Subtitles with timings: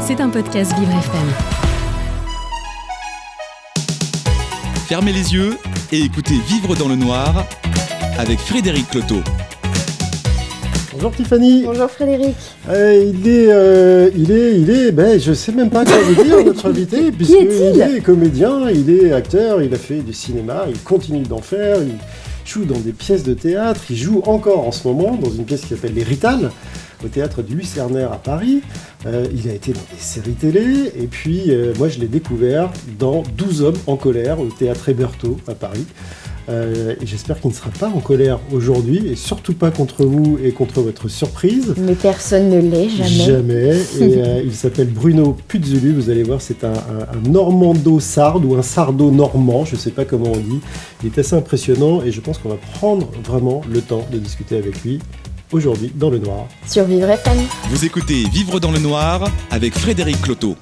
[0.00, 1.28] C'est un podcast Vivre FM.
[4.88, 5.56] Fermez les yeux
[5.92, 7.46] et écoutez Vivre dans le noir
[8.18, 9.20] avec Frédéric Cloteau.
[10.92, 11.62] Bonjour Tiffany.
[11.64, 12.36] Bonjour Frédéric.
[12.68, 16.24] Euh, il est, euh, il est, il est, ben je sais même pas quoi vous
[16.24, 20.78] dire notre invité puisqu'il est comédien, il est acteur, il a fait du cinéma, il
[20.80, 21.94] continue d'en faire, il
[22.44, 25.60] joue dans des pièces de théâtre, il joue encore en ce moment dans une pièce
[25.60, 26.50] qui s'appelle Les Ritales
[27.04, 28.62] au théâtre du Lucernaire à Paris.
[29.06, 32.70] Euh, il a été dans des séries télé et puis euh, moi je l'ai découvert
[32.98, 35.86] dans 12 hommes en colère au théâtre Héberto à Paris.
[36.50, 40.38] Euh, et j'espère qu'il ne sera pas en colère aujourd'hui, et surtout pas contre vous
[40.42, 41.74] et contre votre surprise.
[41.78, 43.24] Mais personne ne l'est, jamais.
[43.24, 43.76] Jamais.
[44.00, 48.56] Et euh, il s'appelle Bruno Puzzulu, vous allez voir, c'est un, un, un normando-sarde ou
[48.56, 50.60] un sardo-normand, je ne sais pas comment on dit.
[51.02, 54.56] Il est assez impressionnant et je pense qu'on va prendre vraiment le temps de discuter
[54.56, 54.98] avec lui
[55.52, 56.46] aujourd'hui dans le noir.
[56.66, 57.38] Sur Vivre FM.
[57.70, 60.56] Vous écoutez Vivre dans le noir avec Frédéric Cloteau.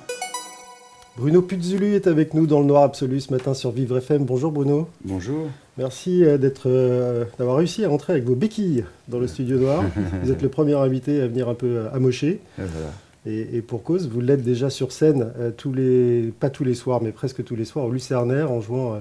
[1.16, 4.25] Bruno Puzzulu est avec nous dans le noir absolu ce matin sur Vivre FM.
[4.25, 4.89] Bonjour Bruno.
[5.05, 5.48] Bonjour.
[5.77, 9.83] Merci euh, d'être, euh, d'avoir réussi à rentrer avec vos béquilles dans le studio noir.
[10.22, 12.41] Vous êtes le premier invité à venir un peu euh, amocher.
[12.58, 12.92] Et voilà.
[13.28, 16.75] Et, et pour cause, vous l'êtes déjà sur scène, euh, tous les, pas tous les
[16.75, 18.98] soirs, mais presque tous les soirs au Lucernaire en jouant euh,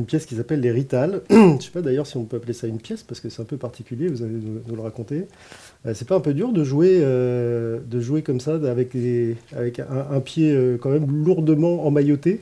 [0.00, 1.22] une pièce qui s'appelle Les Ritales.
[1.30, 3.42] Je ne sais pas d'ailleurs si on peut appeler ça une pièce parce que c'est
[3.42, 5.26] un peu particulier, vous allez nous, le raconter.
[5.86, 8.96] Euh, c'est pas un peu dur de jouer, euh, de jouer comme ça avec,
[9.52, 12.40] avec un, pied euh, quand même lourdement emmailloté?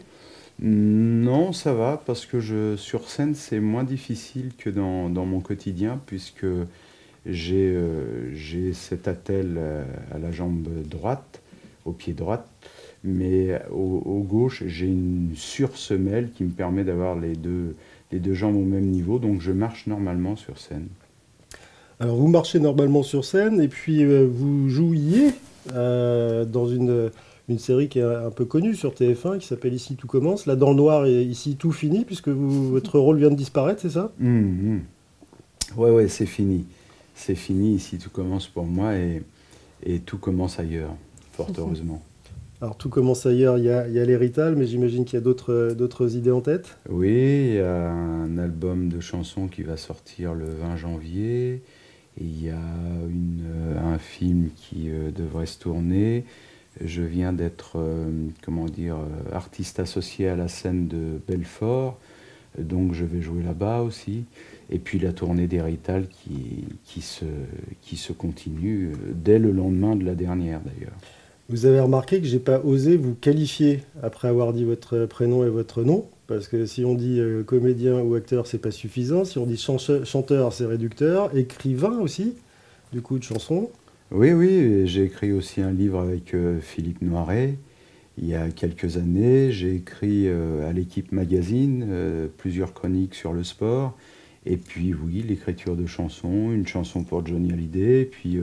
[0.60, 5.40] Non, ça va, parce que je, sur scène, c'est moins difficile que dans, dans mon
[5.40, 6.46] quotidien, puisque
[7.26, 11.40] j'ai cet attelle euh, à la jambe droite,
[11.84, 12.44] au pied droit,
[13.04, 17.74] mais au, au gauche, j'ai une sursemelle qui me permet d'avoir les deux,
[18.12, 20.88] les deux jambes au même niveau, donc je marche normalement sur scène.
[22.00, 25.30] Alors vous marchez normalement sur scène et puis euh, vous jouiez
[25.74, 27.10] euh, dans une,
[27.48, 30.46] une série qui est un peu connue sur TF1 qui s'appelle Ici tout commence.
[30.46, 33.80] Là dans le noir et ici tout finit puisque vous- votre rôle vient de disparaître,
[33.82, 34.12] c'est ça?
[34.20, 34.80] Hum, hum.
[35.76, 36.64] Ouais, ouais, c'est fini.
[37.14, 39.22] C'est fini, ici tout commence pour moi et,
[39.84, 40.94] et tout commence ailleurs,
[41.32, 42.00] fort heureusement.
[42.60, 46.32] Alors tout commence ailleurs, il y a, a mais j'imagine qu'il y a d'autres idées
[46.32, 46.76] en tête.
[46.88, 51.62] Oui, il y a un album de chansons qui va sortir le 20 janvier.
[52.20, 56.24] Il y a un film qui euh, devrait se tourner.
[56.82, 61.98] Je viens d'être, euh, comment dire, euh, artiste associé à la scène de Belfort.
[62.58, 64.24] Donc je vais jouer là-bas aussi.
[64.68, 70.60] Et puis la tournée des Ritales qui, se, continue dès le lendemain de la dernière
[70.60, 70.96] d'ailleurs.
[71.50, 75.48] Vous avez remarqué que j'ai pas osé vous qualifier après avoir dit votre prénom et
[75.48, 79.24] votre nom, parce que si on dit euh, comédien ou acteur, c'est pas suffisant.
[79.24, 81.34] Si on dit chanteur, c'est réducteur.
[81.34, 82.34] Écrivain aussi,
[82.92, 83.70] du coup de chansons.
[84.10, 87.54] Oui, oui, j'ai écrit aussi un livre avec euh, Philippe Noiret
[88.20, 89.50] il y a quelques années.
[89.50, 93.96] J'ai écrit euh, à l'équipe magazine plusieurs chroniques sur le sport.
[94.44, 98.02] Et puis oui, l'écriture de chansons, une chanson pour Johnny Hallyday.
[98.02, 98.38] Et puis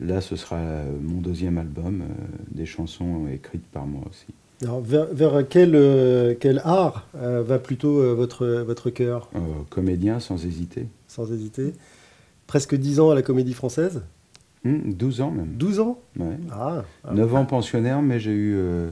[0.00, 2.04] là, ce sera euh, mon deuxième album, euh,
[2.50, 4.26] des chansons écrites par moi aussi.
[4.62, 9.38] Alors vers, vers quel, euh, quel art euh, va plutôt euh, votre, votre cœur, Euh,
[9.70, 10.86] comédien sans hésiter.
[11.06, 11.74] sans hésiter
[12.46, 14.02] Presque 10 ans à la Comédie Française?
[14.64, 15.52] Hum, 12 ans même.
[15.56, 15.98] 12 ans?
[16.18, 16.38] Ouais.
[16.50, 17.14] Ah, ah.
[17.14, 18.90] 9 ans pensionnaire, mais j'ai eu, eu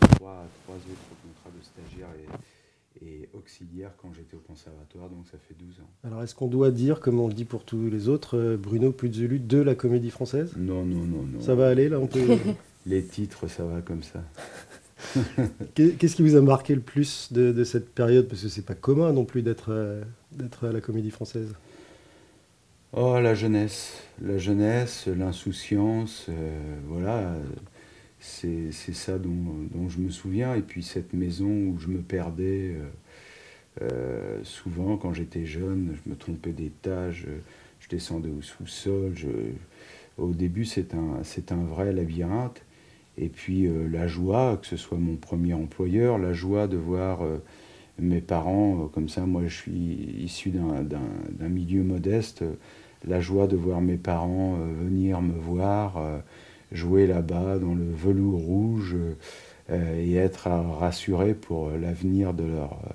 [0.00, 2.08] trois, trois autres contrats de stagiaire
[3.00, 5.90] et, et auxiliaire quand j'étais au conservatoire, donc ça fait 12 ans.
[6.08, 8.92] Alors est-ce qu'on doit dire, comme on le dit pour tous les autres, euh, Bruno
[8.92, 10.52] Puzzulu de la Comédie Française?
[10.56, 11.40] Non, non, non, non.
[11.40, 12.20] Ça va aller là on peut...
[12.86, 14.24] Les titres, ça va comme ça.
[15.74, 18.26] Qu'est- Qu'est-ce qui vous a marqué le plus de, de cette période?
[18.26, 20.02] Parce que c'est pas commun non plus d'être euh,
[20.32, 21.54] d'être à la Comédie Française.
[22.92, 23.98] Oh, la jeunesse.
[24.20, 26.58] La jeunesse, l'insouciance, euh,
[26.88, 27.34] voilà.
[28.18, 29.30] C'est c'est ça dont,
[29.72, 30.56] dont je me souviens.
[30.56, 32.88] Et puis cette maison où je me perdais euh,
[33.80, 37.30] euh, souvent quand j'étais jeune, je me trompais d'étage, je,
[37.80, 39.14] je descendais au sous-sol.
[40.18, 41.22] Au début, c'est un,
[41.52, 42.62] un vrai labyrinthe.
[43.18, 47.22] Et puis euh, la joie, que ce soit mon premier employeur, la joie de voir
[47.22, 47.38] euh,
[47.98, 49.72] mes parents, euh, comme ça, moi je suis
[50.24, 50.84] issu d'un-
[51.48, 52.54] milieu modeste, euh,
[53.08, 56.18] la joie de voir mes parents euh, venir me voir, euh,
[56.72, 58.96] jouer là-bas dans le velours rouge
[59.70, 62.92] euh, et être euh, rassuré pour euh, l'avenir de leur, euh,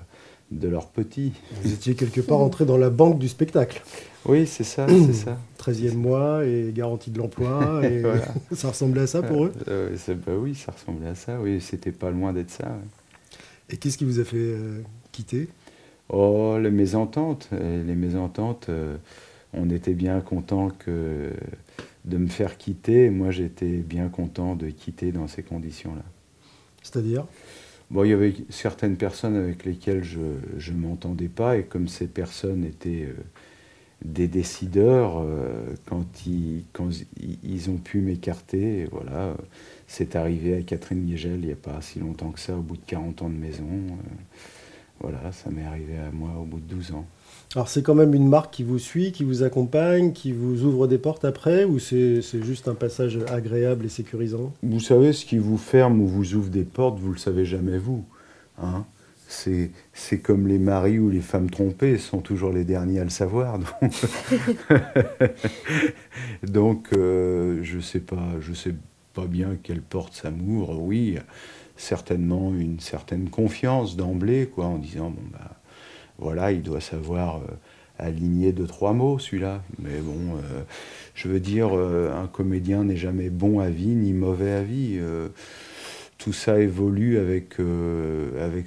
[0.50, 1.32] de leur petit.
[1.62, 3.82] Vous étiez quelque part entré dans la banque du spectacle.
[4.24, 5.38] Oui, c'est ça, c'est ça.
[5.58, 7.80] 13e mois et garantie de l'emploi.
[7.84, 8.26] Et Voilà.
[8.52, 9.52] ça ressemblait à ça pour eux?
[9.68, 9.96] Euh,
[10.26, 12.64] bah oui, ça ressemblait à ça, oui, c'était pas loin d'être ça.
[12.64, 13.40] ouais.
[13.70, 14.80] Et qu'est-ce qui vous a fait euh,
[15.12, 15.48] quitter?
[16.08, 17.48] Oh, les mésententes.
[17.52, 18.96] euh, Les mésententes, euh,
[19.52, 21.30] on était bien content que
[22.06, 23.10] de me faire quitter.
[23.10, 26.04] Moi, j'étais bien content de quitter dans ces conditions-là.
[26.82, 27.26] C'est-à-dire?
[27.90, 32.06] Bon, il y avait certaines personnes avec lesquelles je ne m'entendais pas, et comme ces
[32.06, 33.14] personnes étaient euh,
[34.04, 36.90] des décideurs, euh, quand, ils, quand
[37.42, 39.34] ils, ont pu m'écarter, voilà,
[39.86, 42.76] c'est arrivé à Catherine Liegel il n'y a pas si longtemps que ça, au bout
[42.76, 43.64] de 40 ans de maison.
[43.64, 44.24] Euh,
[45.00, 47.06] voilà, ça m'est arrivé à moi au bout de 12 ans.
[47.54, 50.86] Alors c'est quand même une marque qui vous suit, qui vous accompagne, qui vous ouvre
[50.86, 54.52] des portes après, ou c'est juste un passage agréable et sécurisant?
[54.62, 57.78] Vous savez, ce qui vous ferme ou vous ouvre des portes, vous le savez jamais
[57.78, 58.04] vous.
[58.62, 58.84] Hein?
[59.28, 59.70] C'est
[60.22, 63.58] comme les maris ou les femmes trompées, sont toujours les derniers à le savoir.
[66.42, 68.74] Donc, euh, je sais pas, je sais
[69.14, 70.30] pas bien quelle porte ça.
[70.30, 71.18] Oui,
[71.76, 75.57] certainement une certaine confiance d'emblée, quoi, en disant bon bah
[76.18, 77.40] voilà, il doit savoir euh,
[77.98, 79.62] aligner deux, trois mots, celui-là.
[79.78, 80.62] Mais bon, euh,
[81.14, 85.00] je veux dire, euh, un comédien n'est jamais bon à vie ni mauvais à vie.
[86.18, 87.54] tout ça évolue avec,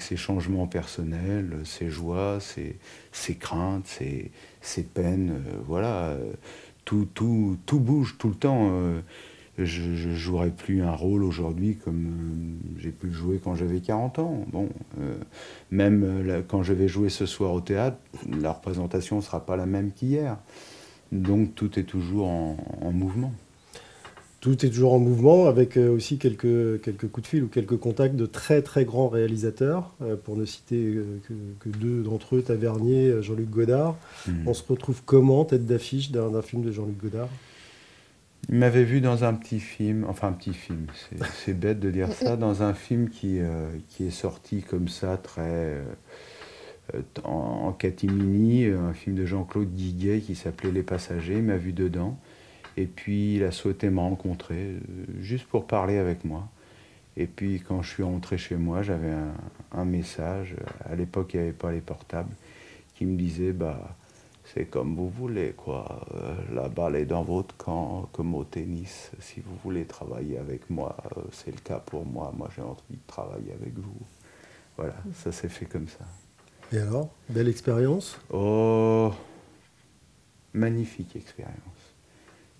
[0.01, 2.77] ses changements personnels, ses joies, ses,
[3.11, 4.31] ses craintes, ses,
[4.61, 5.41] ses peines.
[5.67, 6.17] voilà,
[6.85, 8.71] tout, tout, tout bouge tout le temps
[9.65, 13.79] je ne jouerai plus un rôle aujourd'hui comme euh, j'ai pu le jouer quand j'avais
[13.79, 14.45] 40 ans.
[14.51, 14.69] Bon,
[14.99, 15.15] euh,
[15.69, 17.97] même euh, quand je vais jouer ce soir au théâtre,
[18.41, 20.37] la représentation ne sera pas la même qu'hier.
[21.11, 23.33] Donc tout est toujours en, mouvement.
[24.39, 28.15] Tout est toujours en mouvement, avec aussi quelques, quelques coups de fil ou quelques contacts
[28.15, 29.93] de très très grands réalisateurs,
[30.23, 30.95] pour ne citer
[31.59, 33.97] que, deux d'entre eux, Tavernier, Jean-Luc Godard.
[34.25, 34.47] Hmm.
[34.47, 37.29] On se retrouve comment, tête d'affiche d'un film de Jean-Luc Godard?
[38.49, 40.87] Il m'avait vu dans un petit film, enfin un petit film,
[41.45, 45.17] c'est bête de dire ça, dans un film qui, euh, qui est sorti comme ça,
[45.17, 45.41] très
[46.93, 51.71] euh, en, catimini, un film de Jean-Claude Guiguet qui s'appelait Les Passagers, il m'a vu
[51.71, 52.17] dedans,
[52.77, 54.79] et puis il a souhaité me rencontrer, euh,
[55.19, 56.49] juste pour parler avec moi.
[57.17, 59.33] Et puis quand je suis rentré chez moi, j'avais un,
[59.73, 60.55] un, message,
[60.89, 62.33] à l'époque il n'y avait pas les portables,
[62.95, 63.95] qui me disait, bah
[64.53, 66.05] c'est comme vous voulez, quoi.
[66.13, 69.11] Euh, la balle est dans votre camp, comme au tennis.
[69.19, 72.33] Si vous voulez travailler avec moi, euh, c'est le cas pour moi.
[72.35, 73.95] Moi, j'ai envie de travailler avec vous.
[74.77, 76.05] Voilà, ça s'est fait comme ça.
[76.73, 78.19] Et alors, belle expérience?
[78.29, 79.13] Oh,
[80.53, 81.55] magnifique expérience.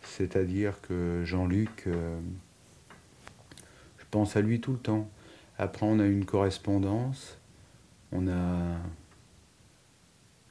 [0.02, 2.20] C'est-à-dire que Jean-Luc, euh,
[3.98, 5.10] je pense à lui tout le temps.
[5.58, 7.38] Après, on a eu une correspondance.
[8.14, 8.78] On a.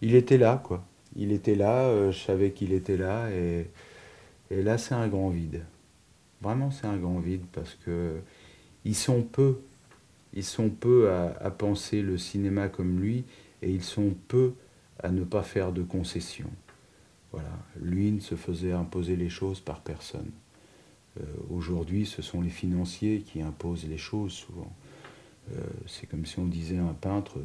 [0.03, 0.85] Il était là, quoi
[1.17, 3.67] il était là, euh, je savais qu'il était là, et,
[4.51, 5.65] là c'est un grand vide.
[6.41, 8.17] Vraiment c'est un grand vide parce que
[8.85, 9.59] ils sont peu,
[10.33, 13.25] ils sont peu à, penser le cinéma comme lui,
[13.62, 14.55] et ils sont peu
[15.03, 16.51] à ne pas faire de concessions.
[17.33, 20.31] Voilà, lui ne se faisait imposer les choses par personne.
[21.19, 24.73] Euh, aujourd'hui, ce sont les financiers qui imposent les choses souvent.
[25.53, 27.39] Euh, c'est comme si on disait à un peintre,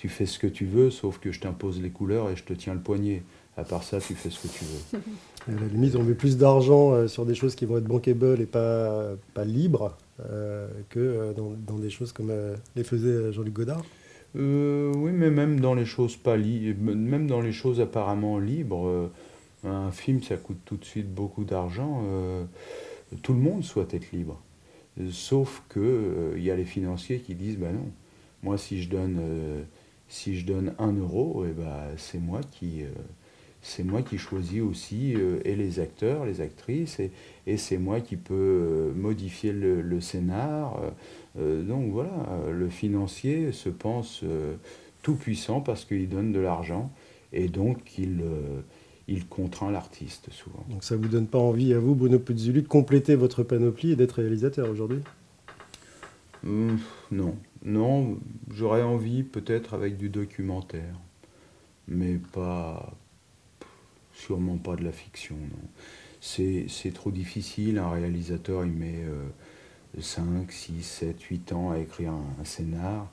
[0.00, 2.54] tu fais ce que tu veux, sauf que je t'impose les couleurs et je te
[2.54, 3.22] tiens le poignet.
[3.58, 5.00] À part ça, tu fais ce que tu veux.
[5.48, 8.40] À la limite, on met plus d'argent euh, sur des choses qui vont être bankable
[8.40, 12.32] et pas, pas libres euh, que euh, dans, des choses comme
[12.76, 13.84] les faisait Jean-Luc Godard.
[14.34, 19.10] oui, mais même dans les choses pas libres, même dans les choses apparemment libres,
[19.64, 22.02] un film ça coûte tout de suite beaucoup d'argent.
[23.22, 24.40] tout le monde souhaite être libre,
[25.10, 27.88] sauf que il y a les financiers qui disent bah non,
[28.42, 29.20] moi si je donne
[30.10, 32.82] si je donne un euro, eh ben, c'est moi qui...
[32.82, 32.88] Euh,
[33.62, 37.10] c'est moi qui choisis aussi euh, et les acteurs, les actrices, et,
[37.46, 40.80] et c'est moi qui peux euh, modifier le, le scénar.
[41.36, 42.10] donc voilà,
[42.50, 44.24] le financier se pense
[45.02, 46.90] tout puissant parce qu'il donne de l'argent
[47.34, 48.22] et donc il,
[49.08, 50.64] il contraint l'artiste souvent.
[50.70, 53.96] Donc ça vous donne pas envie à vous, Bruno Puzzuli, de compléter votre panoplie et
[53.96, 55.00] d'être réalisateur aujourd'hui?
[56.44, 56.78] Hum,
[57.10, 58.18] Non, non,
[58.52, 60.94] j'aurais envie peut-être avec du documentaire,
[61.88, 62.94] mais pas,
[64.14, 65.68] sûrement pas de la fiction, non.
[66.22, 69.04] C'est, trop difficile, un réalisateur il met
[69.98, 73.10] 5, 6, 7, 8 ans à écrire un, scénar,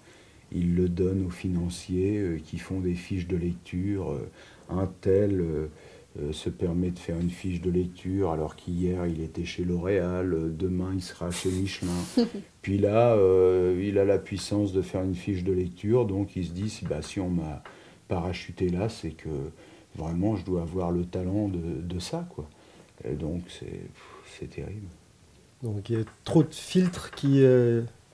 [0.51, 4.29] il le donne aux financiers euh, qui font des fiches de lecture, euh,
[4.69, 5.69] un tel...
[6.19, 10.33] Euh, se permet de faire une fiche de lecture alors qu'hier il était chez L'Oréal,
[10.33, 11.91] euh, demain il sera chez Michelin.
[12.63, 16.45] Puis là, euh, il a la puissance de faire une fiche de lecture, donc il
[16.45, 17.61] se dit si, bah, si on m'a
[18.07, 19.29] parachuté là, c'est que
[19.95, 22.27] vraiment je dois avoir le talent de, ça.
[22.33, 22.49] Quoi.
[23.07, 24.87] Et donc c'est terrible.
[25.61, 27.43] Donc il y a trop de filtres qui,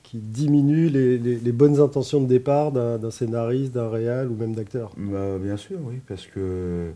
[0.01, 4.91] qui diminuent les, les, bonnes intentions de départ d'un scénariste, d'un réal ou même d'acteur.
[4.97, 6.91] Bah, bien sûr, oui, parce que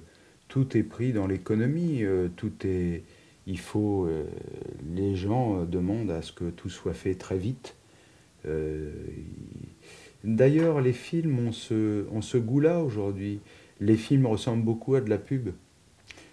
[0.48, 3.04] tout est pris dans l'économie, euh, tout est,
[3.48, 4.06] il faut.
[4.06, 4.26] euh,
[4.96, 7.76] les gens euh, demandent à ce que tout soit fait très vite.
[8.46, 8.52] Il-
[10.24, 13.40] D'ailleurs, les films ont ce, goût-là aujourd'hui.
[13.80, 15.50] Les films ressemblent beaucoup à de la pub.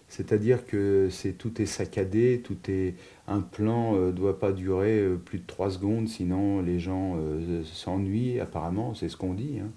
[0.09, 2.95] C'est-à-dire que c'est tout est saccadé, tout est
[3.29, 7.17] un plan ne doit pas durer plus de trois secondes, sinon les gens
[7.65, 8.41] s'ennuient.
[8.41, 9.59] Apparemment, c'est ce qu'on dit.
[9.63, 9.71] hein.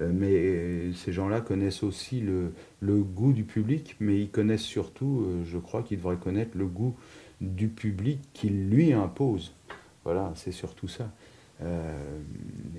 [0.00, 4.62] Euh, mais euh, ces gens-là connaissent aussi le, le goût du public, mais ils connaissent
[4.62, 6.94] surtout, euh, je crois qu'ils devraient connaître le goût
[7.40, 9.54] du public qu'il lui impose.
[10.04, 11.10] Voilà, c'est surtout ça.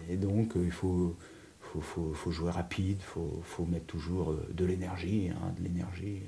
[0.09, 1.15] Et donc, il faut,
[1.61, 6.21] faut, faut- jouer rapide, il faut, mettre toujours de l'énergie, hein, de l'énergie.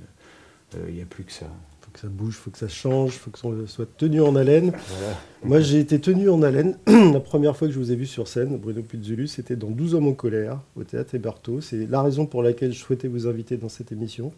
[0.88, 1.50] Il n'y a plus que ça.
[1.82, 4.72] Faut que ça bouge, faut que ça change, faut que ça soit tenu en haleine.
[4.90, 5.18] Voilà.
[5.44, 6.78] Moi, j'ai été tenu en haleine.
[6.88, 9.96] la première fois que je vous ai vu sur scène, Bruno Puzulu, c'était dans 12
[9.96, 11.62] hommes en colère, au théâtre Héberto.
[11.62, 14.32] C'est la raison pour laquelle je souhaitais vous inviter dans cette émission,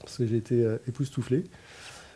[0.00, 1.44] parce que j'ai été euh, époustouflé.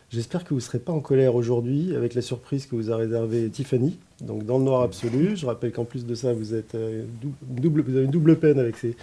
[0.09, 2.97] J'espère que vous ne serez pas en colère aujourd'hui avec la surprise que vous a
[2.97, 5.37] réservée Tiffany, donc dans le noir absolu.
[5.37, 8.35] Je rappelle qu'en plus de ça, vous, êtes, euh, dou- double, vous avez une double
[8.37, 8.95] peine avec ces,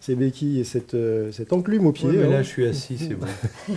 [0.00, 2.08] ces béquilles et cette, euh, cette enclume au pied.
[2.08, 2.30] Ouais, mais hein.
[2.30, 3.26] là, je suis assis, c'est bon.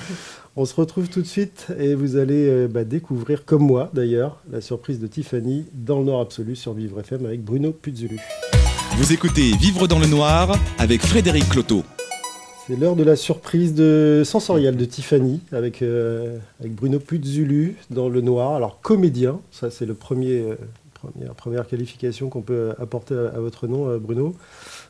[0.55, 4.41] On se retrouve tout de suite et vous allez euh, bah, découvrir, comme moi d'ailleurs,
[4.51, 8.19] la surprise de Tiffany dans le Noir Absolu sur Vivre FM avec Bruno Puzulu.
[8.97, 11.83] Vous écoutez Vivre dans le noir avec Frédéric Cloteau.
[12.67, 18.09] C'est l'heure de la surprise de sensorielle de Tiffany avec, euh, avec Bruno Puzulu dans
[18.09, 18.55] le noir.
[18.55, 20.55] Alors comédien, ça c'est le premier, euh,
[21.35, 24.35] première, qualification qu'on peut apporter à, votre nom, euh, Bruno.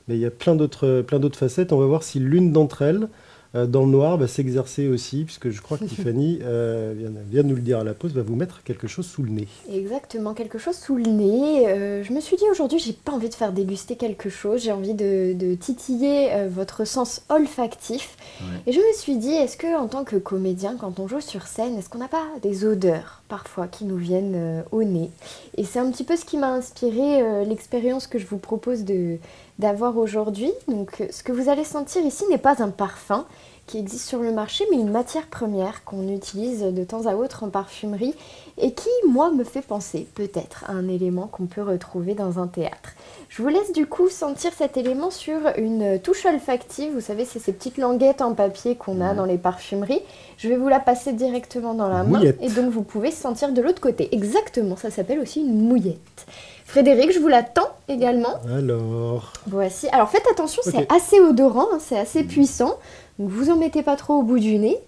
[0.07, 1.71] Mais il y a plein d'autres, plein d'autres facettes.
[1.71, 3.07] On va voir si l'une d'entre elles, euh,
[3.53, 7.47] dans le noir, va s'exercer aussi, puisque je crois que Tiffany euh, vient, vient de
[7.47, 9.47] nous le dire à la pause, va vous mettre quelque chose sous le nez.
[9.71, 11.67] Exactement, quelque chose sous le nez.
[11.67, 14.71] Euh, je me suis dit aujourd'hui, j'ai pas envie de faire déguster quelque chose, j'ai
[14.71, 18.17] envie de, de titiller euh, votre sens olfactif.
[18.41, 18.47] Ouais.
[18.67, 21.47] Et je me suis dit, est-ce que en tant que comédien, quand on joue sur
[21.47, 25.09] scène, est-ce qu'on n'a pas des odeurs parfois qui nous viennent euh, au nez?
[25.57, 28.83] Et c'est un petit peu ce qui m'a inspiré euh, l'expérience que je vous propose
[28.83, 29.17] de
[29.59, 30.51] d'avoir aujourd'hui.
[30.67, 33.25] Donc, euh, ce que vous allez sentir ici n'est pas un parfum
[33.69, 37.43] qui existe sur le marché, mais une matière première qu'on utilise de temps à autre
[37.43, 38.15] en parfumerie
[38.57, 42.47] et qui, moi, me fait penser peut-être à un élément qu'on peut retrouver dans un
[42.47, 42.93] théâtre.
[43.29, 46.91] Je vous laisse du coup sentir cet élément sur une touche olfactive.
[46.95, 49.17] Vous savez, c'est ces petites languettes en papier qu'on a Mhm.
[49.17, 50.01] dans les parfumeries.
[50.37, 53.61] Je vais vous la passer directement dans la main et donc vous pouvez sentir de
[53.61, 54.09] l'autre côté.
[54.15, 56.25] Exactement, ça s'appelle aussi une mouillette.
[56.65, 58.33] Frédéric, je vous la tends également.
[58.55, 59.87] Alors, Voici.
[59.89, 62.77] Alors faites attention, c'est assez odorant, hein, c'est assez puissant.
[63.19, 64.79] Vous en mettez pas trop au bout du nez.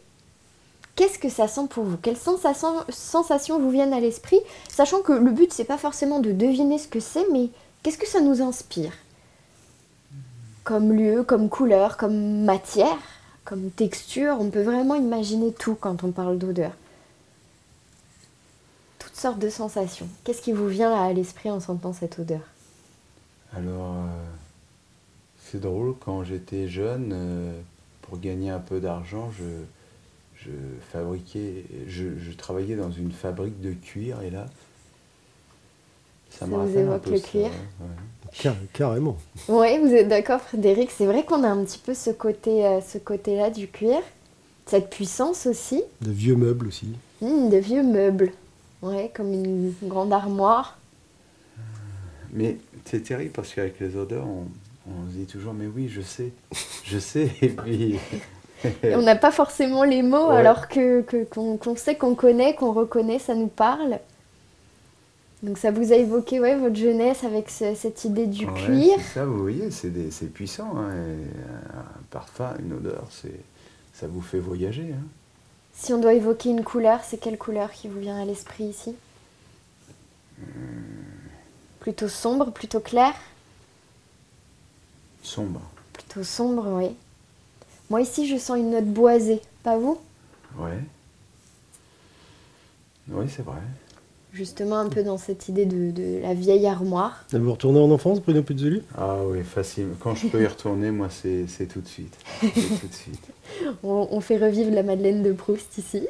[0.96, 1.98] Qu'est-ce que ça sent pour vous?
[1.98, 4.40] Quelles sensations, vous viennent à l'esprit?
[4.70, 7.50] Sachant que le but c'est pas forcément de deviner ce que c'est, mais
[7.84, 8.94] qu'est-ce que ça nous inspire?
[10.64, 12.98] Comme lieu, comme couleur, comme matière,
[13.46, 16.72] comme texture, on peut vraiment imaginer tout quand on parle d'odeur.
[19.00, 20.08] Toutes sortes de sensations.
[20.24, 22.42] Qu'est-ce qui vous vient à l'esprit en sentant cette odeur?
[23.56, 24.26] Alors, euh,
[25.40, 27.60] c'est drôle, quand j'étais jeune, euh,
[28.12, 29.46] pour gagner un peu d'argent, je,
[30.44, 30.52] je
[30.92, 34.48] fabriquais, je, je travaillais dans une fabrique de cuir, et là,
[36.30, 38.32] ça, Ça me vous rappelle un évoque peu le ça, cuir ouais, ouais.
[38.38, 39.18] car- carrément.
[39.48, 40.92] Oui, vous êtes d'accord, Frédéric.
[40.92, 44.02] C'est vrai qu'on a un petit peu ce côté, euh, ce côté-là du cuir,
[44.66, 46.90] cette puissance aussi, De vieux meubles aussi.
[47.22, 48.34] Hum, de vieux meubles,
[48.82, 50.78] ouais, comme une grande armoire.
[52.34, 54.48] Mais c'est terrible parce qu'avec les odeurs, on,
[54.88, 56.32] on se dit toujours, mais oui, je sais,
[56.84, 58.00] je sais, et puis...
[58.84, 60.36] Et on n'a pas forcément les mots, Ouais.
[60.38, 63.98] alors que qu'on sait, qu'on connaît, qu'on reconnaît, ça nous parle.
[65.42, 69.00] Donc ça vous a évoqué ouais, votre jeunesse avec ce- cette idée du Ouais, cuir.
[69.16, 70.78] Ça, vous voyez, c'est puissant.
[70.78, 73.34] hein, et un parfum, une odeur, c'est
[73.96, 74.94] ça vous fait voyager.
[74.96, 75.04] hein.
[75.74, 78.94] Si on doit évoquer une couleur, c'est quelle couleur qui vous vient à l'esprit ici?
[81.80, 83.14] Plutôt sombre, plutôt clair?
[85.22, 85.62] Sombre.
[85.94, 86.90] Plutôt sombre, oui.
[87.90, 90.00] Moi ici, je sens une note boisée, pas vous?
[90.58, 90.80] Ouais.
[93.10, 93.58] Oui, c'est vrai.
[94.34, 97.26] Justement, un peu dans cette idée de, de la vieille armoire.
[97.34, 99.88] Vous retournez en enfance, Bruno Puzuli Ah oui, facile.
[100.00, 102.16] Quand je peux y retourner, moi, c'est tout de suite.
[102.42, 103.28] C'est tout de suite.
[103.84, 106.08] On, on fait revivre la Madeleine de Proust ici.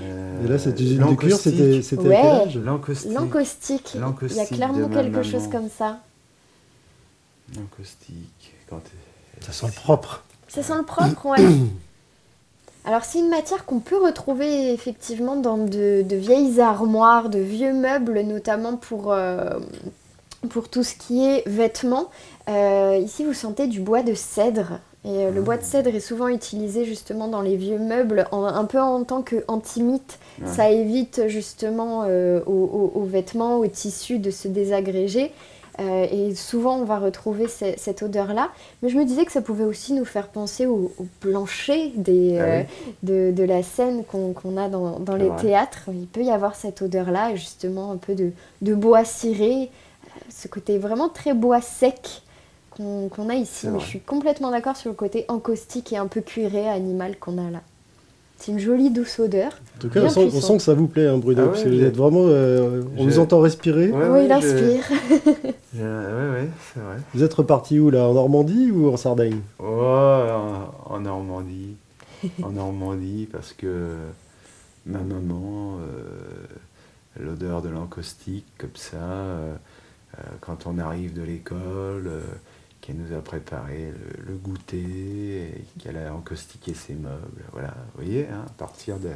[0.00, 1.62] Euh, Et là, cette usine de cuir, c'était
[1.98, 2.18] Ouais.
[2.20, 2.56] quel âge?
[2.58, 3.94] L'encaustique.
[3.94, 4.38] L'encaustique.
[4.50, 6.00] Il y a clairement quelque chose comme ça.
[7.56, 8.54] L'encaustique.
[8.68, 8.80] Quand
[9.40, 10.22] Ça sent le propre.
[10.48, 11.36] Ça sent le propre, ouais.
[12.84, 17.72] Alors c'est une matière qu'on peut retrouver effectivement dans de, de vieilles armoires, de vieux
[17.72, 19.60] meubles, notamment pour, euh,
[20.50, 22.10] pour tout ce qui est vêtements.
[22.48, 26.00] Euh, ici vous sentez du bois de cèdre Et euh, le bois de cèdre est
[26.00, 30.18] souvent utilisé justement dans les vieux meubles, en- un peu en tant qu'antimite.
[30.40, 30.48] Ouais.
[30.52, 32.50] Ça évite justement euh, aux,
[32.96, 35.30] aux- aux vêtements, aux tissus de se désagréger.
[35.80, 38.50] Euh, et souvent, on va retrouver ce- cette odeur-là.
[38.82, 42.36] Mais je me disais que ça pouvait aussi nous faire penser au, au plancher des,
[42.38, 42.62] Ah euh,
[43.02, 45.40] de, de la scène qu'on a dans, les vrai.
[45.42, 45.88] théâtres.
[45.88, 50.46] Il peut y avoir cette odeur-là, justement un peu de, de bois ciré, euh, ce
[50.48, 52.22] côté vraiment très bois sec
[52.76, 53.68] qu'on a ici.
[53.68, 57.38] Mais je suis complètement d'accord sur le côté encaustique et un peu cuiré animal qu'on
[57.38, 57.60] a là.
[58.44, 59.52] C'est une jolie douce odeur.
[59.76, 60.46] En tout cas, on sent, on puissant.
[60.48, 62.24] sent que ça vous plaît, hein, Bruno, Ah ouais, parce que vous êtes vraiment.
[62.26, 63.88] euh, on vous entend respirer.
[63.90, 64.84] Ouais, oui, ouais, il inspire.
[65.74, 66.96] Ouais, c'est vrai.
[67.14, 69.38] Vous êtes reparti où là En Normandie ou en Sardaigne?
[69.58, 71.76] Oh, en, en Normandie.
[72.42, 73.94] en Normandie, parce que
[74.86, 79.54] ma maman, euh, l'odeur de l'encaustique, comme ça, euh,
[80.18, 82.20] euh, quand on arrive de l'école, euh,
[82.82, 83.94] qu'elle nous a préparé
[84.26, 87.44] le, goûter, qu'elle a encaustiqué ses meubles.
[87.52, 89.10] Voilà, vous voyez, hein, à partir de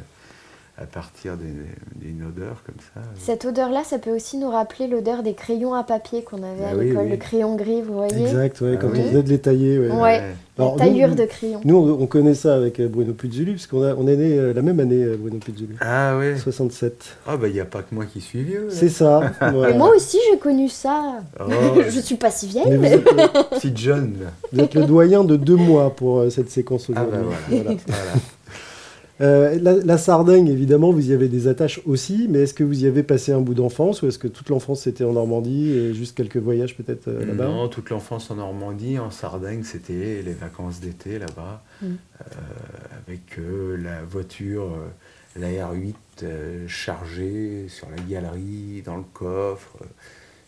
[0.79, 3.01] à partir d'une odeur comme ça.
[3.15, 6.71] Cette odeur-là, ça peut aussi nous rappeler l'odeur des crayons à papier qu'on avait à
[6.73, 7.09] Bah oui, l'école, oui.
[7.11, 8.99] le crayon gris, vous voyez Exact, ouais, Ah quand oui.
[9.03, 9.79] on venait de les tailler.
[9.79, 9.89] ouais.
[9.89, 10.21] Ouais.
[10.59, 11.61] La Alors, nous- taillure de crayon.
[11.65, 14.37] Nous, on, on connaît ça avec euh, Bruno Puzzuli, parce qu'on a- on est né
[14.37, 15.75] euh, la même année, euh, Bruno Puzzuli.
[15.81, 16.35] Ah ouais.
[16.37, 17.17] 67.
[17.27, 18.67] Ah bah il n'y a pas que moi qui suis vieux.
[18.69, 19.31] C'est ça.
[19.39, 19.73] voilà.
[19.73, 21.21] Et moi aussi, j'ai connu ça.
[21.39, 21.45] Oh,
[21.89, 22.65] je suis pas si vieille.
[22.69, 23.03] Mais vous, êtes,
[23.51, 24.15] petite jeune
[24.53, 27.11] vous êtes le doyen de deux mois pour euh, cette séquence Ah aujourd'hui.
[27.19, 27.63] bah voilà.
[27.63, 27.79] Voilà.
[27.87, 28.11] Voilà.
[29.19, 32.83] Euh, la, la Sardaigne, évidemment, vous y avez des attaches aussi, mais est-ce que vous
[32.83, 35.93] y avez passé un bout d'enfance ou est-ce que toute l'enfance c'était en Normandie et
[35.95, 40.33] juste quelques voyages peut-être euh, là-bas Non, toute l'enfance en Normandie, en Sardaigne, c'était les
[40.33, 41.85] vacances d'été là-bas, Mm.
[41.85, 42.25] euh,
[43.07, 45.93] avec euh, la voiture, euh, la R8
[46.23, 49.77] euh, chargée sur la galerie, dans le coffre.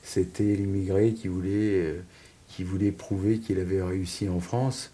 [0.03, 1.49] C'était l'immigré qui voulait,
[1.83, 1.99] euh,
[2.47, 4.91] qui voulait prouver qu'il avait réussi en France,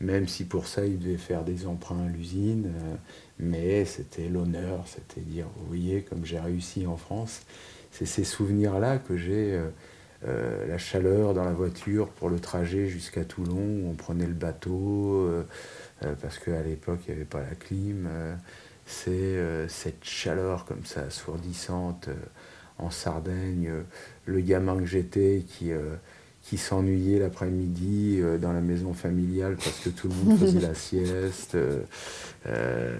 [0.00, 2.72] même si pour ça il devait faire des emprunts à l'usine.
[2.76, 2.96] euh,
[3.40, 7.42] mais c'était l'honneur, c'était dire, vous voyez, comme j'ai réussi en France.
[7.92, 9.54] C'est ces souvenirs-là que j'ai.
[9.54, 9.68] euh,
[10.26, 14.32] euh, la chaleur dans la voiture pour le trajet jusqu'à Toulon où on prenait le
[14.34, 15.30] bateau
[16.20, 18.08] parce qu'à l'époque il n'y avait pas la clim.
[18.84, 19.36] c'est
[19.68, 22.08] cette chaleur comme ça assourdissante
[22.78, 23.70] en Sardaigne.
[24.26, 25.70] le gamin que j'étais qui,
[26.48, 30.74] qui s'ennuyait l'après-midi euh, dans la maison familiale parce que tout le monde faisait la
[30.74, 31.54] sieste.
[31.56, 31.82] euh,
[32.46, 32.98] euh,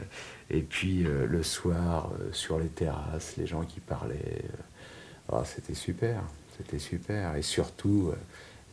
[0.51, 4.45] et puis euh, le soir euh, sur les terrasses, les gens qui parlaient.
[4.45, 6.23] euh, ah, c'était super.
[6.57, 7.37] C'était super.
[7.37, 8.17] Et surtout, euh,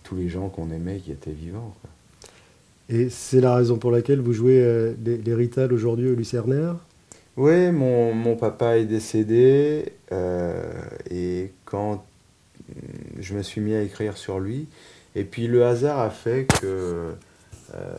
[0.03, 1.73] tous les gens qu'on aimait qui étaient vivants.
[1.81, 1.89] quoi.
[2.89, 6.75] Et c'est la raison pour laquelle vous jouez euh, les, les Rital aujourd'hui au Lucernaire?
[7.37, 9.91] Oui, mon, mon papa est décédé.
[10.11, 10.63] euh,
[11.09, 12.05] et quand
[13.19, 14.67] je me suis mis à écrire sur lui,
[15.15, 17.15] et puis le hasard a fait que
[17.73, 17.93] euh,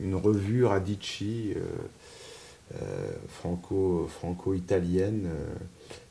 [0.00, 1.60] une revue Radici, euh,
[2.82, 5.28] euh, franco, franco-italienne,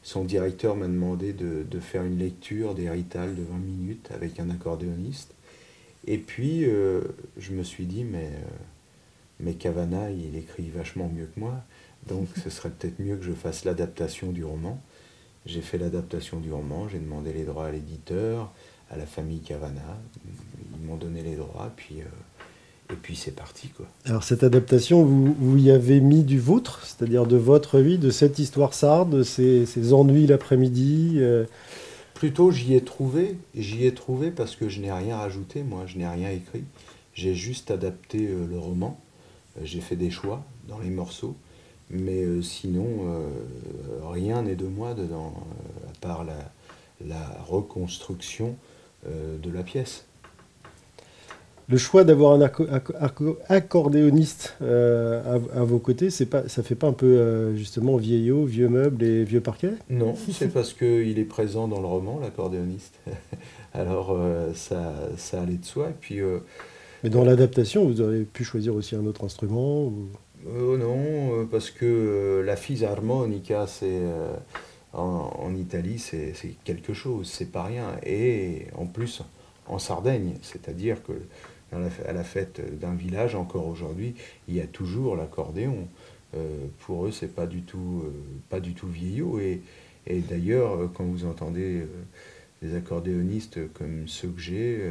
[0.04, 5.34] son directeur m'a demandé de, faire une lecture des de 20 minutes avec un accordéoniste.
[6.08, 6.66] Et puis,
[7.38, 8.30] je me suis dit, mais,
[9.40, 11.56] mais Cavana, il écrit vachement mieux que moi,
[12.08, 14.82] donc ce serait peut-être mieux que je fasse l'adaptation du roman.
[15.46, 18.52] J'ai fait l'adaptation du roman, j'ai demandé les droits à l'éditeur,
[18.90, 19.82] à la famille Cavana,
[20.80, 23.86] ils m'ont donné les droits, puis, euh, et puis c'est parti, quoi.
[24.06, 28.10] Alors cette adaptation, vous, vous y avez mis du vôtre, c'est-à-dire de votre vie, de
[28.10, 31.16] cette histoire sarde, de ces, ces ennuis l'après-midi.
[31.18, 31.46] euh,
[32.14, 35.98] Plutôt, j'y ai trouvé, j'y ai trouvé parce que je n'ai rien rajouté, moi, je
[35.98, 36.64] n'ai rien écrit.
[37.14, 39.00] J'ai juste adapté euh, le roman.
[39.62, 41.36] J'ai fait des choix dans les morceaux,
[41.94, 43.28] mais euh, sinon, euh,
[44.12, 46.52] rien n'est de moi dedans, euh, à part la,
[47.06, 48.56] la reconstruction
[49.06, 50.06] de la pièce.
[51.70, 56.48] Le choix d'avoir un acco- acco- acco- accordéoniste euh, à, à vos côtés, c'est pas,
[56.48, 59.72] ça fait pas un peu euh, justement vieillot, vieux meubles et vieux parquet?
[59.90, 62.96] Non, c'est parce qu'il est présent dans le roman, l'accordéoniste.
[63.74, 65.90] Alors, euh, ça, ça allait de soi.
[65.90, 66.20] Et puis,
[67.04, 70.08] Mais dans l'adaptation, vous auriez pu choisir aussi un autre instrument ou-
[70.48, 74.36] Euh, non, euh, parce que euh, la fisarmonica, c'est euh,
[74.92, 77.98] en, Italie, c'est quelque chose, c'est pas rien.
[78.06, 79.24] Et en plus,
[79.68, 81.14] en Sardaigne, c'est-à-dire que
[81.72, 84.14] à la fête d'un village, encore aujourd'hui,
[84.48, 85.88] il y a toujours l'accordéon.
[86.82, 88.04] Pour eux, c'est pas du tout,
[88.50, 89.40] pas du tout vieillot.
[89.40, 89.62] Et,
[90.06, 91.88] d'ailleurs, quand vous entendez
[92.62, 94.82] des accordéonistes comme ceux que j'ai,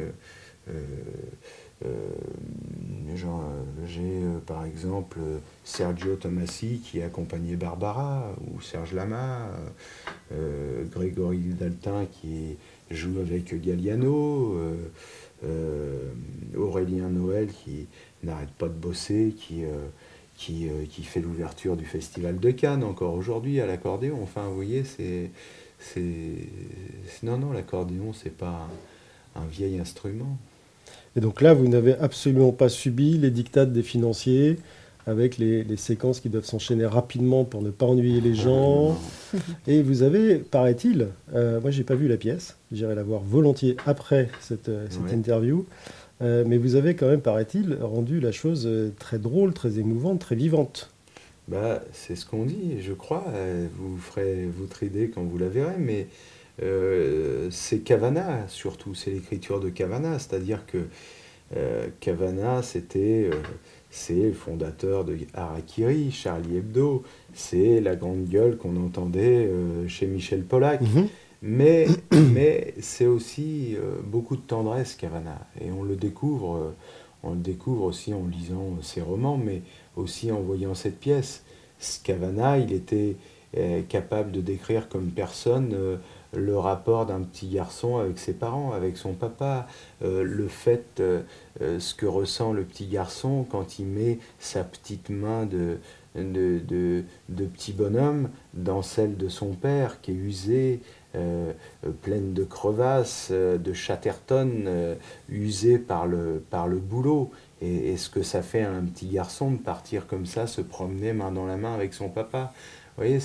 [3.15, 7.09] genre, euh, j'ai euh, par exemple euh, Sergio Tomassi qui a
[7.57, 9.69] Barbara, ou Serge Lama, euh,
[10.33, 12.57] euh, Grégory Daltin qui
[12.91, 14.57] joue avec Galliano,
[16.55, 17.87] Aurélien Noël qui
[18.23, 19.63] n'arrête pas de bosser, qui,
[21.03, 24.19] fait l'ouverture du Festival de Cannes encore aujourd'hui à l'accordéon.
[24.21, 25.31] Enfin, vous voyez, c'est.
[27.23, 28.69] Non, non, l'accordéon, c'est pas
[29.35, 30.37] un vieil instrument.
[31.15, 34.57] Et donc là, vous n'avez absolument pas subi les dictates des financiers
[35.05, 38.97] avec les, séquences qui doivent s'enchaîner rapidement pour ne pas ennuyer les gens.
[39.67, 43.75] Et vous avez, paraît-il, euh, moi j'ai pas vu la pièce, j'irai la voir volontiers
[43.85, 45.65] après cette, euh, interview,
[46.21, 50.35] euh, mais vous avez quand même, paraît-il, rendu la chose très drôle, très émouvante, très
[50.35, 50.89] vivante.
[51.49, 53.25] Bah, c'est ce qu'on dit, je crois.
[53.77, 56.05] Vous ferez votre idée quand vous la verrez, mais euh,
[56.59, 60.87] c'est Cavana surtout, c'est l'écriture de Cavana, c'est-à-dire que
[61.55, 63.35] euh, Cavana c'était euh,
[63.89, 69.47] c'est le fondateur de Harakiri, Charlie Hebdo, c'est la grande gueule qu'on entendait
[69.87, 70.81] chez Michel Pollack.
[70.81, 71.07] Mhm.
[71.43, 71.87] Mais,
[72.33, 75.45] mais c'est aussi beaucoup de tendresse, Cavana.
[75.61, 76.73] Et on le découvre,
[77.21, 79.61] on le découvre aussi en lisant ses romans, mais
[79.95, 81.43] aussi en voyant cette pièce.
[82.03, 83.15] Cavana, il était
[83.89, 85.99] capable de décrire comme personne
[86.35, 89.67] le rapport d'un petit garçon avec ses parents, avec son papa,
[90.03, 91.21] euh, le fait, euh,
[91.61, 95.77] euh, ce que ressent le petit garçon quand il met sa petite main de,
[97.53, 100.81] petit bonhomme dans celle de son père qui est usée,
[102.01, 104.97] pleine de crevasses, de chatterton,
[105.29, 107.31] usée par le, par le boulot.
[107.61, 110.59] Et, et, ce que ça fait à un petit garçon de partir comme ça, se
[110.59, 112.51] promener main dans la main avec son papa.
[112.95, 113.19] Vous voyez,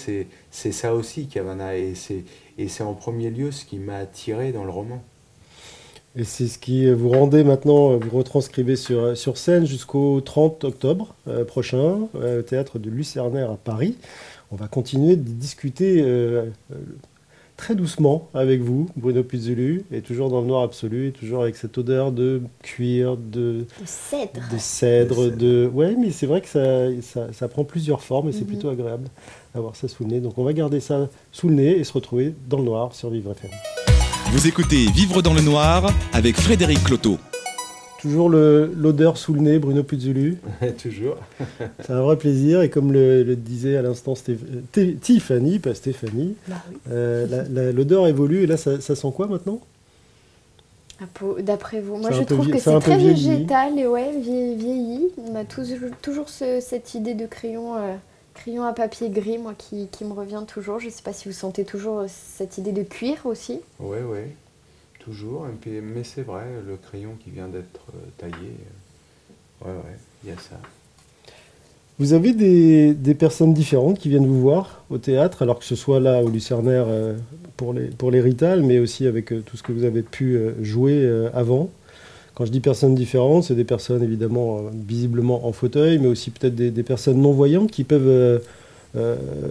[0.51, 2.25] c'est ça aussi, Cavana, et c'est
[2.81, 5.03] en premier lieu ce qui m'a attiré dans le roman.
[6.17, 11.15] Et c'est ce qui vous rendez maintenant, vous retranscrivez sur, sur scène jusqu'au 30 octobre
[11.29, 13.97] euh, prochain, euh, au théâtre de Lucernaire à Paris.
[14.51, 16.47] On va continuer de discuter euh,
[17.59, 21.57] très doucement avec vous, Bruno Puzulu, et toujours dans le noir absolu, et toujours avec
[21.57, 24.41] cette odeur de cuir, de, de cèdre.
[24.51, 25.69] De cèdre, de...
[25.75, 28.47] Ouais, mais c'est vrai que ça, ça, prend plusieurs formes et c'est mhm.
[28.47, 29.09] plutôt agréable
[29.55, 30.21] d'avoir ça sous le nez.
[30.21, 33.11] Donc on va garder ça sous le nez et se retrouver dans le noir sur
[33.11, 33.51] Vivre FM.
[34.31, 37.19] Vous écoutez Vivre dans le noir avec Frédéric Cloteau.
[38.01, 40.39] Toujours l'odeur sous le nez, Bruno Puzulu.
[40.81, 41.17] Toujours.
[41.81, 42.63] C'est un vrai plaisir.
[42.63, 44.15] Et comme le, disait à l'instant
[45.01, 46.57] Tiffany, pas Stéphanie, bah
[46.91, 48.45] euh, l'odeur évolue.
[48.45, 49.61] Et là, ça, sent quoi maintenant?
[51.41, 55.09] D'après vous Moi, je trouve que c'est très végétal et ouais, vieilli.
[55.19, 57.95] On a toujours, cette idée de crayon, euh,
[58.35, 60.79] crayon à papier gris, moi, qui, qui me revient toujours.
[60.79, 63.61] Je ne sais pas si vous sentez toujours cette idée de cuir aussi.
[63.81, 64.21] Oui, oui
[65.09, 68.53] toujours, mais c'est vrai, le crayon qui vient d'être euh, taillé,
[69.65, 70.57] euh, ouais, ouais, il y a ça.
[71.99, 75.99] Vous avez des, personnes différentes qui viennent vous voir au théâtre, alors que ce soit
[75.99, 77.17] là au Lucernaire euh,
[77.57, 78.21] pour les, pour les
[78.63, 81.71] mais aussi avec tout ce que vous avez pu jouer avant.
[82.35, 86.55] Quand je dis personnes différentes, c'est des personnes évidemment visiblement en fauteuil, mais aussi peut-être
[86.55, 88.43] des, personnes non-voyantes qui peuvent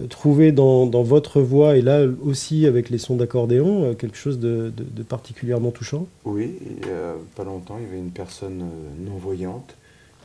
[0.08, 4.72] trouver dans, votre voix, et là aussi avec les sons d'accordéon, euh, quelque chose de,
[5.08, 6.06] particulièrement touchant?
[6.24, 6.88] Oui, il
[7.36, 9.76] pas longtemps, il y avait une personne euh, non-voyante,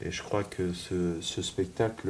[0.04, 2.10] et je crois que ce, spectacle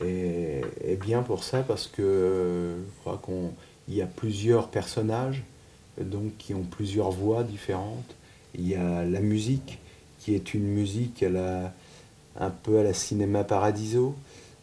[0.00, 5.42] est, bien pour ça, parce que je crois qu'il y a plusieurs personnages,
[6.00, 8.14] donc qui ont plusieurs voix différentes.
[8.54, 9.78] Il y a la musique,
[10.18, 11.72] qui est une musique à la,
[12.38, 14.14] un peu à la cinéma paradiso,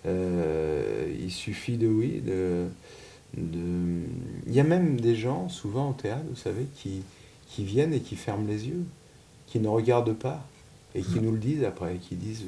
[0.05, 2.65] euh, il suffit de, oui, de,
[3.37, 7.03] Il y a même des gens, souvent au théâtre, vous savez, qui,
[7.47, 8.83] qui viennent et qui ferment les yeux,
[9.47, 10.45] qui ne regardent pas,
[10.95, 12.43] et qui nous le disent après, qui disent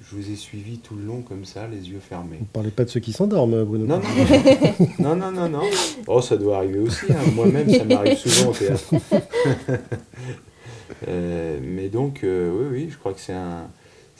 [0.00, 2.36] je, vous ai suivi tout le long comme ça, les yeux fermés.
[2.36, 4.00] Vous ne parlez pas de ceux qui s'endorment, Bruno Non,
[5.00, 5.62] non, non, non, non,
[6.06, 7.16] Oh, ça doit arriver aussi, hein.
[7.34, 8.84] moi-même, ça m'arrive souvent au théâtre.
[11.08, 13.68] Euh, mais donc, euh, oui, oui, je crois que c'est un,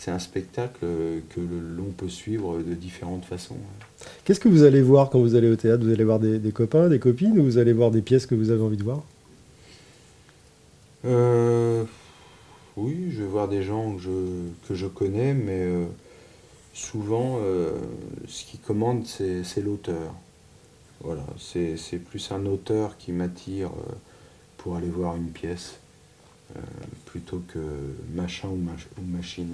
[0.01, 3.59] c'est un spectacle que l'on peut suivre de différentes façons.
[4.25, 5.85] Qu'est-ce que vous allez voir quand vous allez au théâtre?
[5.85, 8.51] Vous allez voir des, copains, des copines ou vous allez voir des pièces que vous
[8.51, 9.03] avez envie de voir?
[11.05, 11.85] Euh,
[12.79, 14.11] Oui, je vais voir des gens que je,
[14.69, 15.85] que je connais, mais euh,
[16.73, 17.73] souvent, euh,
[18.27, 20.15] ce qui commande, c'est l'auteur.
[21.03, 23.71] Voilà, c'est plus un auteur qui m'attire
[24.57, 25.77] pour aller voir une pièce,
[27.05, 27.59] plutôt que
[28.15, 29.53] machin ou machine.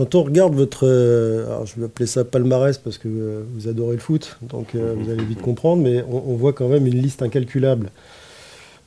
[0.00, 3.68] Quand on regarde votre, euh, alors je vais appeler ça palmarès parce que euh, vous
[3.68, 6.98] adorez le foot, donc euh, vous allez vite comprendre, mais on, voit quand même une
[6.98, 7.90] liste incalculable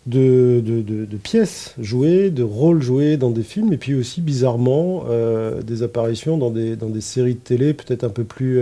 [0.07, 5.05] de, pièces jouées, de rôles joués dans des films, et puis aussi bizarrement
[5.63, 8.59] des apparitions dans des, séries de télé peut-être un peu plus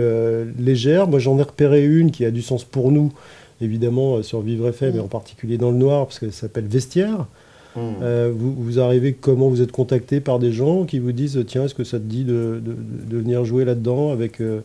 [0.58, 1.08] légères.
[1.08, 3.12] Moi j'en ai repéré une qui a du sens pour nous
[3.60, 7.26] évidemment sur Vivre FM, et en particulier dans le noir, parce qu'elle s'appelle Vestiaire.
[7.76, 7.80] Mmh.
[8.02, 11.64] Euh, vous, vous arrivez comment Vous êtes contacté par des gens qui vous disent tiens,
[11.64, 14.60] est-ce que ça te dit de, de- de venir jouer là-dedans avec, euh,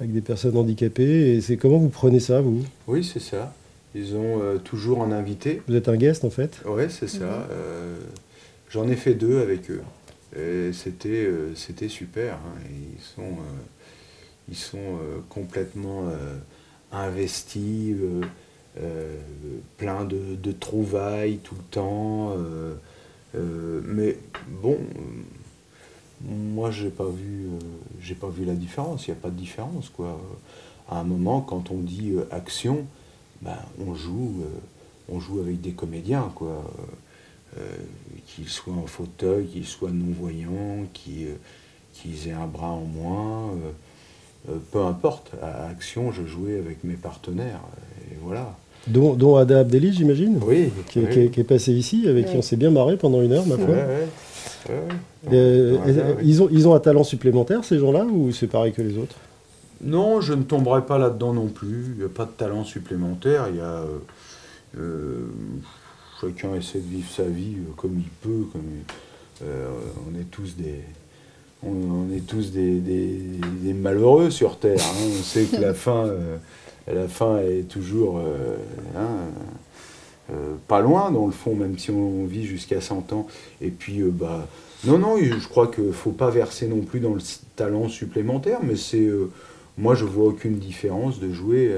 [0.00, 2.62] avec des personnes handicapées Et c'est comment vous prenez ça, vous?
[2.88, 3.54] Oui, c'est ça.
[3.94, 5.60] Ils ont euh, toujours un invité.
[5.68, 6.60] Vous êtes un guest en fait?
[6.66, 7.46] Ouais, c'est ça.
[7.50, 7.96] Euh,
[8.70, 9.82] J'en ai fait deux avec eux.
[10.34, 12.34] Et c'était euh, c'était super.
[12.34, 12.58] hein.
[12.96, 13.62] Ils sont, euh,
[14.48, 16.36] ils sont euh, complètement euh,
[16.90, 17.94] investis,
[19.76, 22.34] plein de, trouvailles tout le temps.
[22.36, 22.74] euh,
[23.34, 24.18] euh, mais
[24.62, 27.58] bon, euh, moi j'ai pas vu, euh,
[28.00, 29.06] j'ai pas vu la différence.
[29.06, 30.20] Il n'y a pas de différence quoi.
[30.90, 32.86] À un moment, quand on dit euh, action,
[33.40, 34.58] ben, on joue, euh,
[35.08, 36.64] on joue avec des comédiens quoi.
[37.58, 37.76] Euh,
[38.26, 43.72] qu'ils soient en fauteuil, qu'ils soient non-voyants, qu'ils euh, aient un bras en moins, euh,
[44.48, 45.32] euh, peu importe.
[45.42, 47.60] À Action, je jouais avec mes partenaires,
[48.10, 48.56] et voilà.
[48.86, 51.08] Dont, dont Ada Abdelli, j'imagine Oui, qui, est- oui.
[51.10, 53.46] qui est- qui est passé ici, avec qui on s'est bien marré pendant une heure,
[53.46, 53.66] ma foi.
[53.66, 54.08] ouais, ouais.
[55.32, 56.16] Euh, Ouais, ouais.
[56.24, 59.16] ils, ont, ils ont un talent supplémentaire, ces gens-là, ou c'est pareil que les autres?
[59.84, 61.86] Non, je ne tomberai pas là-dedans non plus.
[61.94, 63.46] Il n'y a pas de talent supplémentaire.
[63.50, 63.64] Il y a.
[63.64, 63.86] euh,
[64.78, 65.26] euh,
[66.20, 68.46] chacun essaie de vivre sa vie euh, comme il peut.
[68.52, 68.62] Comme,
[69.44, 69.66] euh,
[70.08, 70.80] on est tous des.
[71.64, 73.20] On, on est tous des, des-
[73.62, 74.78] des malheureux sur Terre.
[74.80, 75.06] hein.
[75.18, 76.36] On sait que la fin, euh,
[76.86, 78.56] la fin est toujours euh,
[78.96, 79.08] hein,
[80.30, 83.26] euh, pas loin, dans le fond, même si on vit jusqu'à 100 ans.
[83.60, 84.46] Et puis, euh, bah,
[84.84, 87.20] non, non, je crois qu'il faut pas verser non plus dans le
[87.56, 89.08] talent supplémentaire, mais c'est.
[89.78, 91.72] moi, je vois aucune différence de jouer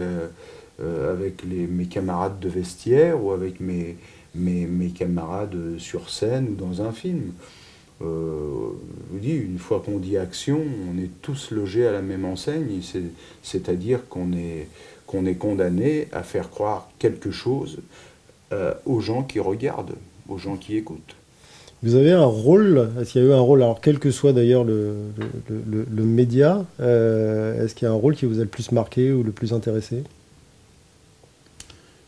[0.80, 3.96] avec mes camarades de vestiaire ou avec mes,
[4.34, 7.32] mes, camarades sur scène ou dans un film.
[8.00, 12.24] Je vous dis, une fois qu'on dit action, on est tous logés à la même
[12.24, 13.02] enseigne, c'est-
[13.42, 14.66] c'est-à-dire qu'on est,
[15.14, 17.78] qu'on est condamné à faire croire quelque chose
[18.52, 19.94] euh, aux gens qui regardent,
[20.28, 21.14] aux gens qui écoutent.
[21.84, 24.32] Vous avez un rôle, est-ce qu'il y a eu un rôle, alors quel que soit
[24.32, 24.94] d'ailleurs le,
[25.48, 28.48] le, le- le média, euh, est-ce qu'il y a un rôle qui vous a le
[28.48, 30.02] plus marqué ou le plus intéressé?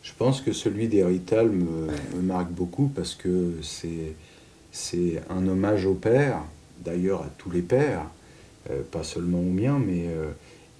[0.03, 4.14] Je pense que celui d'Hérital me, me marque beaucoup parce que c'est,
[4.73, 6.38] c'est un hommage au père,
[6.85, 8.07] d'ailleurs à tous les pères,
[8.71, 10.07] euh, pas seulement au mien, mais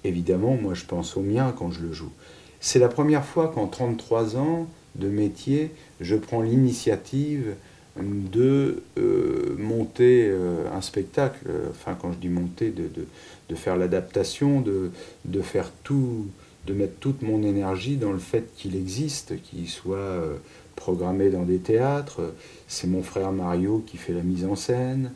[0.07, 2.11] évidemment, moi je pense au mien quand je le joue.
[2.59, 7.55] C'est la première fois qu'en 33 ans de métier, je prends l'initiative
[8.01, 11.39] de euh, monter euh, un spectacle,
[11.69, 13.05] enfin quand je dis monter, de, de,
[13.49, 14.91] de faire l'adaptation, de,
[15.25, 16.27] de faire tout,
[16.65, 20.35] de mettre toute mon énergie dans le fait qu'il existe, qu'il soit euh,
[20.75, 22.33] programmé dans des théâtres.
[22.67, 25.11] C'est mon frère Mario qui fait la mise en scène,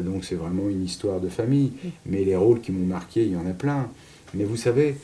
[0.00, 1.72] donc c'est vraiment une histoire de famille.
[2.06, 3.90] Mais les rôles qui m'ont marqué, il y en a plein.
[4.34, 4.96] Mais vous savez,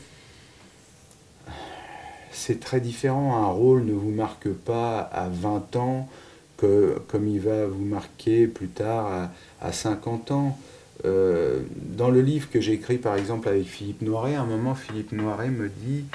[2.31, 3.37] c'est très différent.
[3.43, 6.09] Un rôle ne vous marque pas à 20 ans
[6.57, 9.31] que, comme il va vous marquer plus tard à,
[9.67, 10.57] à 50 ans.
[11.05, 14.75] Euh, dans le livre que j'ai écrit par exemple avec Philippe Noiret, à un moment
[14.75, 16.05] Philippe Noiret me dit,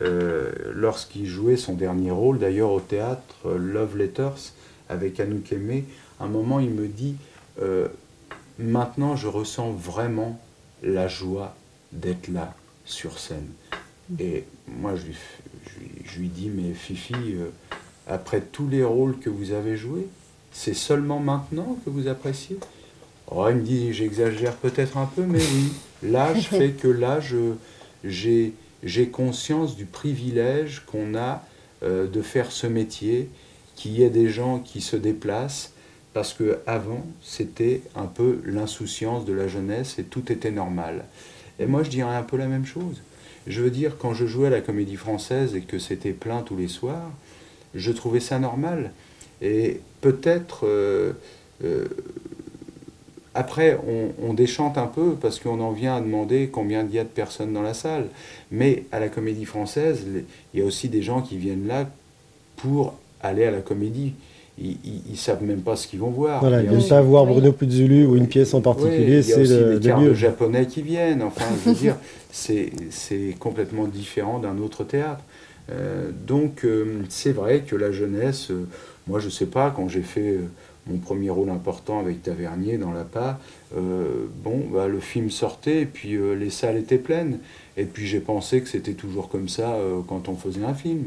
[0.00, 4.52] euh, lorsqu'il jouait son dernier rôle d'ailleurs au théâtre, Love Letters,
[4.88, 5.84] avec Anouk Aimé,
[6.18, 7.14] à un moment il me dit,
[7.60, 7.88] euh,
[8.58, 10.40] maintenant je ressens vraiment
[10.82, 11.54] la joie
[11.92, 13.48] d'être là sur scène.
[14.18, 15.14] Et moi je lui,
[15.66, 17.48] je lui- je lui dis, mais Fifi, euh,
[18.06, 20.06] après tous les rôles que vous avez joués,
[20.52, 22.58] c'est seulement maintenant que vous appréciez?
[23.30, 27.20] Oh, il me dit, j'exagère peut-être un peu, mais oui, l'âge fait que là,
[28.02, 31.42] j'ai conscience du privilège qu'on a
[31.82, 33.28] euh, de faire ce métier,
[33.76, 35.72] qu'il y ait des gens qui se déplacent,
[36.12, 41.06] parce que avant c'était un peu l'insouciance de la jeunesse et tout était normal.
[41.66, 43.02] Moi, je dirais un peu la même chose.
[43.46, 46.56] Je veux dire, quand je jouais à la comédie française et que c'était plein tous
[46.56, 47.10] les soirs,
[47.74, 48.92] je trouvais ça normal.
[49.40, 51.12] Et peut-être, euh,
[51.64, 51.86] euh,
[53.34, 53.78] après,
[54.22, 57.08] on, déchante un peu parce qu'on en vient à demander combien il y a de
[57.08, 58.08] personnes dans la salle.
[58.50, 60.06] Mais à la comédie française,
[60.54, 61.90] il y a aussi des gens qui viennent là
[62.56, 64.14] pour aller à la comédie.
[64.58, 64.76] Ils
[65.10, 66.40] ne savent même pas ce qu'ils vont voir.
[66.40, 67.24] Voilà, ils ne aussi- pas voir.
[67.24, 71.22] Bruno Puzzulu ou une pièce en particulier, c'est le, des le japonais qui viennent.
[71.22, 71.96] Enfin, je veux dire,
[72.30, 72.70] c'est
[73.38, 75.22] complètement différent d'un autre théâtre.
[75.70, 78.66] Euh, donc, euh, c'est vrai que la jeunesse, euh,
[79.06, 80.38] moi, je sais pas, quand j'ai fait
[80.86, 83.38] mon premier rôle important avec Tavernier dans La Pas,
[83.76, 87.38] euh, bon, bah, le film sortait et puis les salles étaient pleines.
[87.76, 91.04] Et puis j'ai pensé que c'était toujours comme ça quand on faisait un film.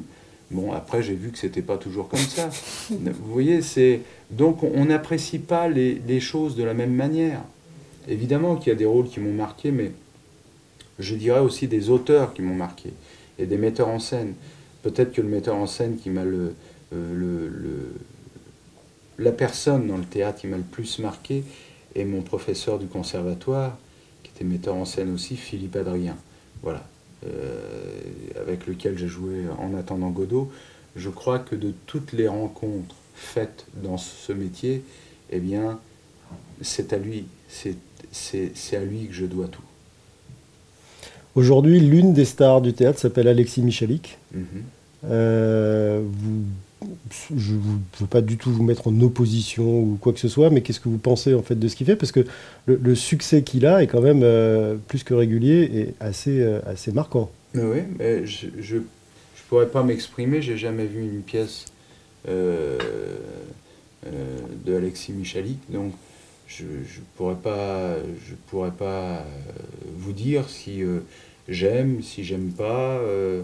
[0.51, 2.49] Bon, après, j'ai vu que c'était pas toujours comme ça.
[2.89, 7.41] Vous voyez, c'est donc on- n'apprécie pas les, les choses de la même manière.
[8.07, 9.91] Évidemment qu'il y a des rôles qui m'ont marqué, mais
[10.99, 12.93] je dirais aussi des auteurs qui m'ont marqué
[13.39, 14.33] et des metteurs en scène.
[14.83, 16.53] peut-être que le metteur en scène qui m'a le,
[16.91, 17.49] le,
[19.17, 21.43] la personne dans le théâtre qui m'a le plus marqué
[21.95, 23.77] est mon professeur du conservatoire,
[24.23, 26.15] qui était metteur en scène aussi, Philippe Adrien.
[26.61, 26.85] Voilà.
[28.39, 30.51] Avec lequel j'ai joué en attendant Godot.
[30.95, 34.83] Je crois que de toutes les rencontres faites dans ce métier,
[35.29, 35.79] eh bien,
[36.61, 39.61] c'est à lui, c'est à lui que je dois tout.
[41.35, 44.17] Aujourd'hui, l'une des stars du théâtre s'appelle Alexis Michalik.
[44.33, 44.45] Mhm.
[45.09, 46.01] Euh,
[47.35, 47.59] je ne
[47.99, 50.79] veux pas du tout vous mettre en opposition ou quoi que ce soit, mais qu'est-ce
[50.79, 51.95] que vous pensez en fait de ce qu'il fait?
[51.95, 52.25] Parce que
[52.65, 56.91] le, succès qu'il a est quand même euh, plus que régulier et assez, euh, assez
[56.91, 57.31] marquant.
[57.53, 58.81] oui, mais je ne
[59.49, 61.65] pourrais pas m'exprimer, j'ai jamais vu une pièce
[62.27, 62.77] de
[64.67, 65.93] Alexis Michalik, donc
[66.47, 67.95] je ne pourrais pas,
[68.27, 69.25] je pourrais pas
[69.97, 70.83] vous dire si
[71.47, 73.43] j'aime, si j'aime pas, euh,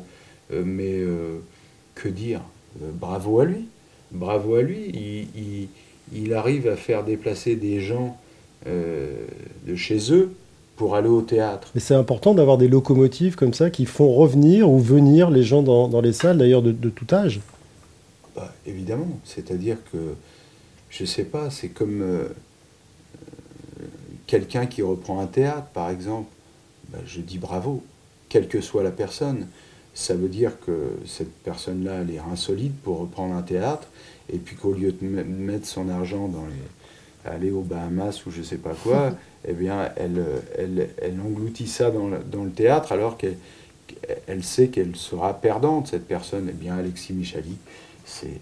[0.52, 1.40] euh, mais euh,
[1.96, 2.42] que dire?
[2.80, 3.68] Bravo à lui,
[4.12, 5.30] bravo à lui.
[6.14, 8.18] Il, arrive à faire déplacer des gens
[8.66, 10.32] de chez eux
[10.76, 11.70] pour aller au théâtre.
[11.76, 15.62] Mais c'est important d'avoir des locomotives comme ça qui font revenir ou venir les gens
[15.62, 17.42] dans, les salles, d'ailleurs de, tout âge.
[18.36, 20.16] Bah, évidemment, c'est-à-dire que,
[20.90, 22.04] je sais pas, c'est comme
[24.32, 26.30] quelqu'un qui reprend un théâtre, par exemple.
[26.90, 27.84] Bah, je dis bravo
[28.30, 29.48] quelle que soit la personne.
[29.94, 33.88] Ça veut dire que cette personne-là, elle est insolite pour reprendre un théâtre,
[34.32, 38.42] et puis qu'au lieu de mettre son argent dans les, aller aux Bahamas ou je
[38.42, 39.14] sais pas quoi,
[39.48, 40.24] eh bien, elle,
[40.58, 43.38] elle, elle engloutit ça dans le, dans le théâtre alors qu'elle
[44.28, 46.48] elle sait qu'elle sera perdante, cette personne.
[46.50, 47.58] Eh bien, Alexis Michali,
[48.06, 48.40] c'est,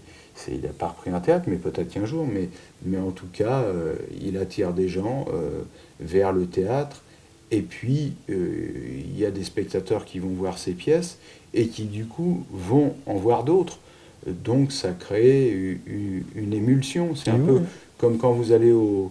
[0.48, 2.48] il n'a pas repris un théâtre, mais peut-être qu'un jour, mais,
[2.84, 5.62] mais en tout cas, euh, il attire des gens euh,
[6.00, 7.02] vers le théâtre
[7.50, 11.18] et puis, euh, il y a des spectateurs qui vont voir ces pièces
[11.52, 13.78] et qui, du coup, vont en voir d'autres.
[14.26, 17.16] Donc, ça crée une, émulsion.
[17.16, 17.60] C'est un peu
[17.98, 19.10] comme quand vous allez au,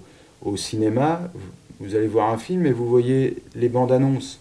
[0.56, 1.32] cinéma,
[1.80, 4.40] vous allez voir un film et vous voyez les bandes annonces.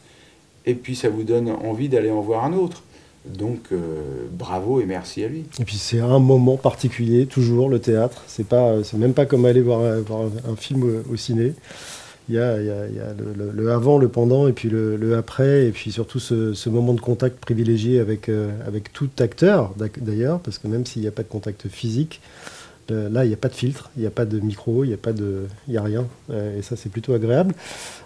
[0.65, 2.83] Et puis, ça vous donne envie d'aller en voir un autre.
[3.25, 5.45] Donc, euh, bravo et merci à lui.
[5.59, 8.23] Et puis, c'est un moment particulier, toujours, le théâtre.
[8.29, 11.55] C'est pas, c'est même pas comme aller voir, un, film au ciné
[12.29, 12.57] il y a,
[13.55, 17.39] le, avant, le pendant, et puis le, après, et puis surtout ce, moment de contact
[17.41, 21.29] privilégié avec, euh, avec tout acteur, d'ailleurs, parce que même s'il n'y a pas de
[21.29, 22.21] contact physique,
[22.91, 24.95] là, il n'y a pas de filtre, il n'y a pas de micro, il n'y
[24.95, 26.07] a, pas de, il a rien.
[26.31, 27.55] Euh, et ça, c'est plutôt agréable.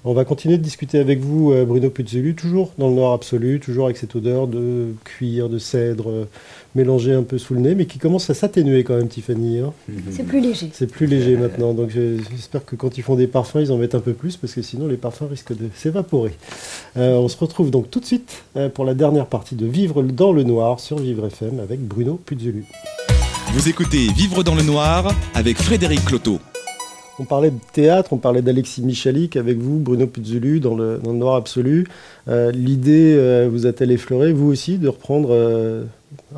[0.05, 3.61] On va continuer de discuter avec vous, euh, Bruno Puzzelu, toujours dans le noir absolu,
[3.61, 6.29] toujours avec cette odeur de cuir, de cèdre, euh,
[6.75, 9.61] mélangée un peu sous le nez, mais qui commence à s'atténuer quand même, Tiffany.
[9.61, 9.73] Hein.
[10.11, 10.71] C'est plus léger.
[10.73, 11.75] C'est plus léger maintenant.
[11.75, 14.55] Donc j'espère que quand ils font des parfums, ils en mettent un peu plus, parce
[14.55, 16.33] que sinon les parfums risquent de s'évaporer.
[16.97, 18.43] on se retrouve donc tout de suite
[18.75, 22.65] pour la dernière partie de Vivre dans le noir sur Vivre FM avec Bruno Puzzelu.
[23.51, 26.39] Vous écoutez Vivre dans le noir avec Frédéric Cloteau.
[27.19, 31.37] On parlait de théâtre, on parlait d'Alexis Michalik avec vous, Bruno Puzzulu, dans le, noir
[31.37, 31.87] absolu.
[32.29, 35.85] Euh, l'idée euh, vous a-t-elle effleuré, vous aussi, de reprendre euh,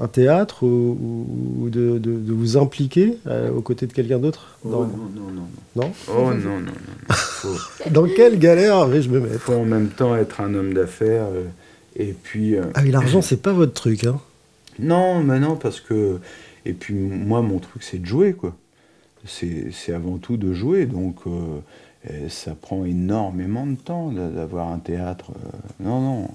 [0.00, 3.16] un théâtre ou, de, vous impliquer
[3.56, 4.58] aux côtés de quelqu'un d'autre?
[4.64, 5.92] Oh, Non, non, non, non.
[6.08, 7.90] Oh non, non, non.
[7.90, 9.40] dans quelle galère vais-je me mettre?
[9.40, 11.26] Faut en même temps être un homme d'affaires
[11.96, 12.56] et puis...
[12.58, 14.18] ah oui, l'argent, c'est pas votre truc, hein
[14.80, 16.18] Non, mais non, parce que
[16.64, 18.56] et puis moi, mon truc, c'est de jouer, quoi.
[19.26, 25.30] C'est avant tout de jouer, donc euh, ça prend énormément de temps d'avoir un théâtre.
[25.30, 26.28] Euh, non, non,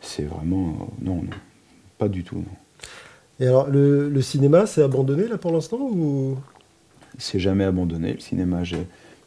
[0.00, 0.90] c'est vraiment...
[1.00, 1.30] non, non,
[1.98, 2.44] pas du tout, non.
[3.38, 6.36] Et alors, le, cinéma, c'est abandonné, là, pour l'instant, ou...
[7.18, 8.62] C'est jamais abandonné, le cinéma.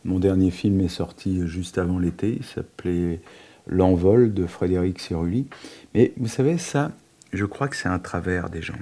[0.05, 3.19] Mon dernier film est sorti juste avant l'été, il s'appelait
[3.65, 5.47] L'envol de Frédéric Cerulli.
[5.93, 6.91] Mais vous savez, ça,
[7.33, 8.75] je crois que c'est un travers des gens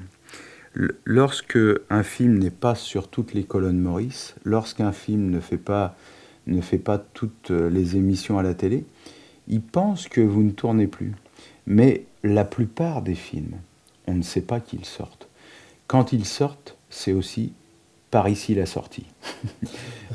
[0.73, 5.95] lorsque un film n'est pas sur toutes les colonnes Maurice, lorsqu'un film ne fait pas
[6.47, 8.85] ne fait pas toutes les émissions à la télé,
[9.49, 11.13] il pense que vous ne tournez plus.
[11.65, 13.57] Mais la plupart des films,
[14.07, 15.27] on ne sait pas qu'ils sortent.
[15.87, 17.53] Quand ils sortent, c'est aussi
[18.11, 19.05] par ici la sortie.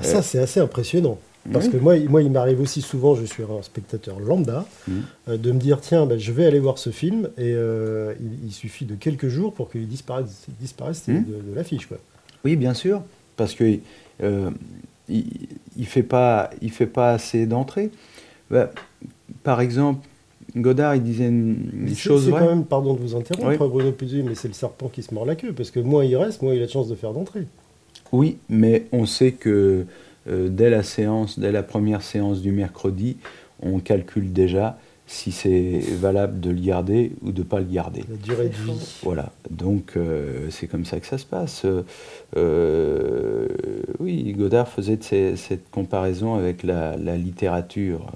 [0.00, 1.18] Ça, c'est assez impressionnant.
[1.50, 4.92] Parce que moi, moi il m'arrive aussi souvent, je suis un spectateur lambda, mmh.
[5.28, 8.14] euh, de me dire tiens, ben, je vais aller voir ce film, et euh,
[8.44, 11.24] il, suffit de quelques jours pour qu'il disparaisse, disparaisse mmh.
[11.24, 11.88] de, l'affiche.
[12.44, 13.02] Oui, bien sûr,
[13.36, 13.78] parce que
[14.22, 14.50] euh,
[15.08, 15.24] il,
[15.76, 17.90] ne fait pas, il fait pas assez d'entrées.
[18.50, 18.70] Bah,
[19.42, 20.06] par exemple,
[20.54, 22.26] Godard, il disait une, chose.
[22.26, 25.12] C'est quand même, pardon de vous interrompre, Bruno Puzu, mais c'est le serpent qui se
[25.12, 27.12] mord la queue, parce que moins il reste, moins il a de chance de faire
[27.12, 27.46] d'entrée.
[28.12, 29.86] Oui, mais on sait que
[30.26, 33.16] dès la séance, dès la première séance du mercredi,
[33.60, 34.78] on calcule déjà
[35.12, 38.02] si c'est valable de le garder ou de ne pas le garder.
[38.08, 38.98] La durée de vie.
[39.02, 41.66] Voilà, donc euh, c'est comme ça que ça se passe.
[42.36, 43.48] Euh,
[44.00, 48.06] oui, Godard faisait cette comparaison avec la, littérature.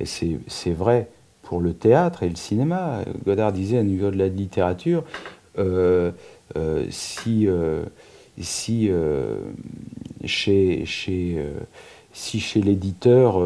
[0.00, 1.08] Et c'est vrai
[1.42, 3.00] pour le théâtre et le cinéma.
[3.26, 5.04] Godard disait à niveau de la littérature,
[5.58, 6.10] euh,
[6.88, 7.46] si,
[8.40, 8.90] si,
[10.24, 11.46] chez, chez,
[12.12, 13.38] si chez l'éditeur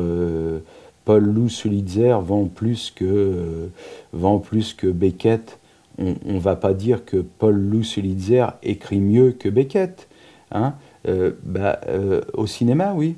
[1.09, 3.69] Paul Lou Solitzer vend plus que, euh,
[4.13, 5.59] vend plus que Beckett.
[5.97, 10.07] On ne va pas dire que Paul Lou Solitzer écrit mieux que Beckett.
[10.53, 10.75] Hein
[11.09, 13.17] euh, bah, euh, au cinéma, oui.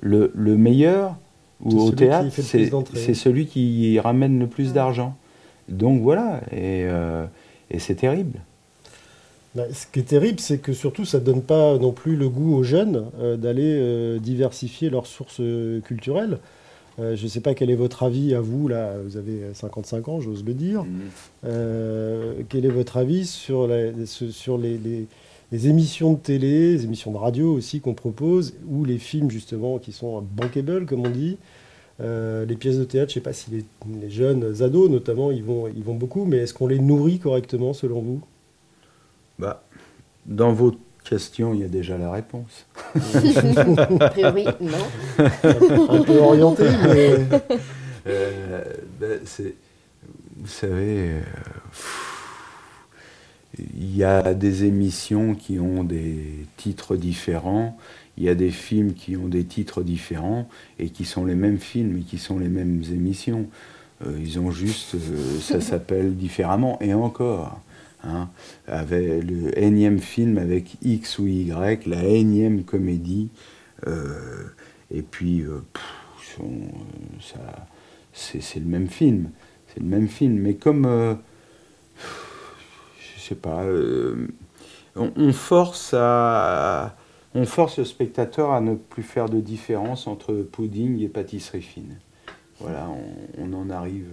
[0.00, 1.16] Le, meilleur,
[1.60, 5.16] ou au théâtre, c'est celui qui ramène le plus d'argent.
[5.68, 6.86] Donc voilà, et,
[7.78, 8.38] c'est terrible.
[9.54, 12.28] Bah, ce qui est terrible, c'est que surtout, ça ne donne pas non plus le
[12.28, 13.04] goût aux jeunes
[13.38, 15.40] d'aller diversifier leurs sources
[15.84, 16.38] culturelles.
[17.00, 20.08] Euh, je ne sais pas quel est votre avis à vous, là, vous avez 55
[20.08, 20.84] ans, j'ose le dire.
[21.44, 23.68] Euh, quel est votre avis sur,
[24.06, 25.06] sur les,
[25.52, 29.92] émissions de télé, les émissions de radio aussi qu'on propose, ou les films justement qui
[29.92, 31.36] sont bankable, comme on dit
[32.00, 35.44] euh, les pièces de théâtre, je ne sais pas si les, jeunes ados notamment, ils
[35.44, 38.20] vont, ils vont beaucoup, mais est-ce qu'on les nourrit correctement selon vous?
[39.38, 39.64] Bah,
[40.26, 42.66] Dans vos question, il y a déjà la réponse.
[42.94, 45.18] a priori, non.
[45.18, 47.18] Un peu orienté, mais.
[48.06, 48.64] Euh,
[49.00, 49.20] ben,
[50.36, 51.20] vous savez, euh,
[53.58, 57.78] il y a des émissions qui ont des titres différents,
[58.16, 61.58] il y a des films qui ont des titres différents et qui sont les mêmes
[61.58, 63.46] films et qui sont les mêmes émissions.
[64.06, 64.96] Euh, ils ont juste,
[65.40, 67.60] ça s'appelle différemment et encore.
[68.06, 68.28] Hein,
[68.66, 73.30] avec le énième film avec X ou Y, la énième comédie.
[73.86, 74.44] Euh,
[74.90, 75.62] et puis, euh,
[77.20, 77.38] ça,
[78.12, 79.30] c'est, le même film.
[79.68, 80.38] C'est le même film.
[80.38, 81.14] Mais comme, euh,
[81.96, 83.64] je sais pas,
[84.96, 91.08] on, force on force le spectateur à ne plus faire de différence entre pudding et
[91.08, 91.96] pâtisserie fine.
[92.60, 92.88] Voilà,
[93.38, 94.10] on en arrive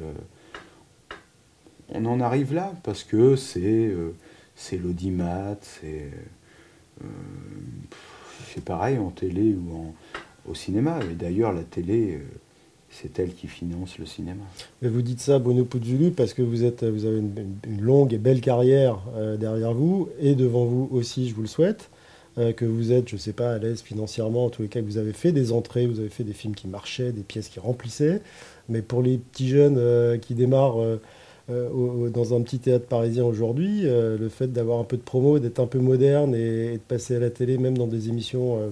[1.94, 4.14] on en arrive là parce que c'est euh,
[4.56, 6.10] c'est l'audimat, c'est
[7.04, 7.08] euh,
[8.54, 9.94] c'est pareil en télé ou
[10.50, 11.00] au cinéma.
[11.10, 12.20] Et d'ailleurs, la télé, euh,
[12.90, 14.44] c'est elle qui finance le cinéma.
[14.82, 18.18] Mais vous dites ça, Bono Puzzulu, parce que vous, êtes, vous avez une, longue et
[18.18, 19.00] belle carrière
[19.40, 21.90] derrière vous, et devant vous aussi, je vous le souhaite,
[22.36, 24.86] que vous êtes, je ne sais pas, à l'aise financièrement, en tous les cas, que
[24.86, 27.62] vous avez fait des entrées, vous avez fait des films qui marchaient, des pièces qui
[27.62, 28.22] remplissaient.
[28.68, 31.00] Mais pour les petits jeunes qui démarrent
[31.52, 35.40] euh, dans un petit théâtre parisien aujourd'hui, euh, le fait d'avoir un peu de promo,
[35.40, 38.70] d'être un peu moderne et, de passer à la télé, même dans des émissions euh,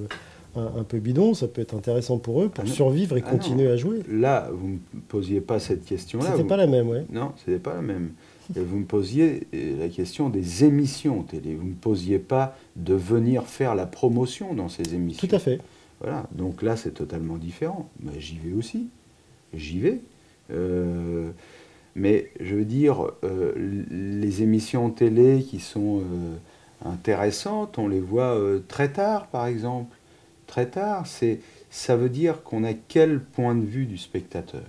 [0.55, 3.67] un, peu bidons, ça peut être intéressant pour eux, pour ah survivre et ah continuer
[3.69, 3.99] à jouer.
[4.09, 6.31] Là, vous ne me posiez pas cette question-là.
[6.31, 6.99] C'était pas la même, oui.
[7.11, 8.11] Non, c'était pas la même.
[8.55, 11.53] Vous me posiez la question des émissions télé.
[11.53, 15.27] Vous ne me posiez pas de venir faire la promotion dans ces émissions.
[15.27, 15.59] Tout à fait.
[16.01, 17.89] Voilà, donc là c'est totalement différent.
[18.01, 18.87] Mais j'y vais aussi.
[19.53, 20.01] J'y vais.
[20.51, 21.29] Euh,
[21.99, 23.53] mais je veux dire, euh,
[23.91, 26.37] les émissions télé qui sont euh,
[26.85, 29.97] intéressantes, on les voit euh, très tard, par exemple.
[30.47, 34.63] Très tard, c'est, ça veut dire qu'on a quel point de vue du spectateur?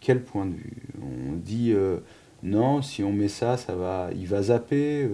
[0.00, 0.82] Quel point de vue?
[1.00, 1.72] On dit
[2.42, 5.08] non, si on met ça, ça va, il va zapper.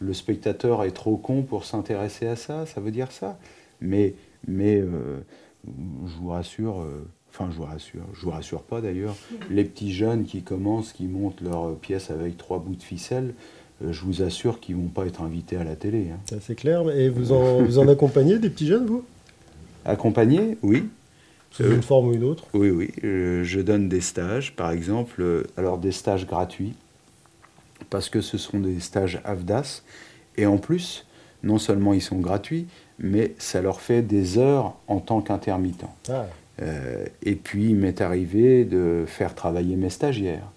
[0.00, 2.66] le spectateur est trop con pour s'intéresser à ça.
[2.66, 3.38] Ça veut dire ça.
[3.80, 4.14] Mais,
[4.46, 6.86] mais je vous rassure
[7.32, 9.14] Enfin, je vous rassure, je vous rassure pas d'ailleurs.
[9.50, 13.34] Les petits jeunes qui commencent, qui montent leur pièce avec trois bouts de ficelle,
[13.82, 16.08] euh, je vous assure qu'ils vont pas être invités à la télé.
[16.12, 16.36] Hein.
[16.40, 16.90] C'est clair.
[16.90, 19.04] Et vous en, vous en accompagnez des petits jeunes, vous?
[19.84, 20.88] Accompagnés, oui.
[21.52, 22.44] Sous une forme ou une autre?
[22.52, 22.90] Oui, oui.
[23.02, 25.22] Euh, je donne des stages, par exemple.
[25.22, 26.74] Euh, alors, des stages gratuits,
[27.88, 29.82] parce que ce sont des stages AFDAS.
[30.36, 31.06] Et en plus,
[31.42, 32.66] non seulement ils sont gratuits,
[32.98, 35.86] mais ça leur fait des heures en tant qu'intermittent.
[36.08, 36.26] Ah.
[36.62, 40.50] Euh, et puis, il m'est arrivé de faire travailler mes stagiaires.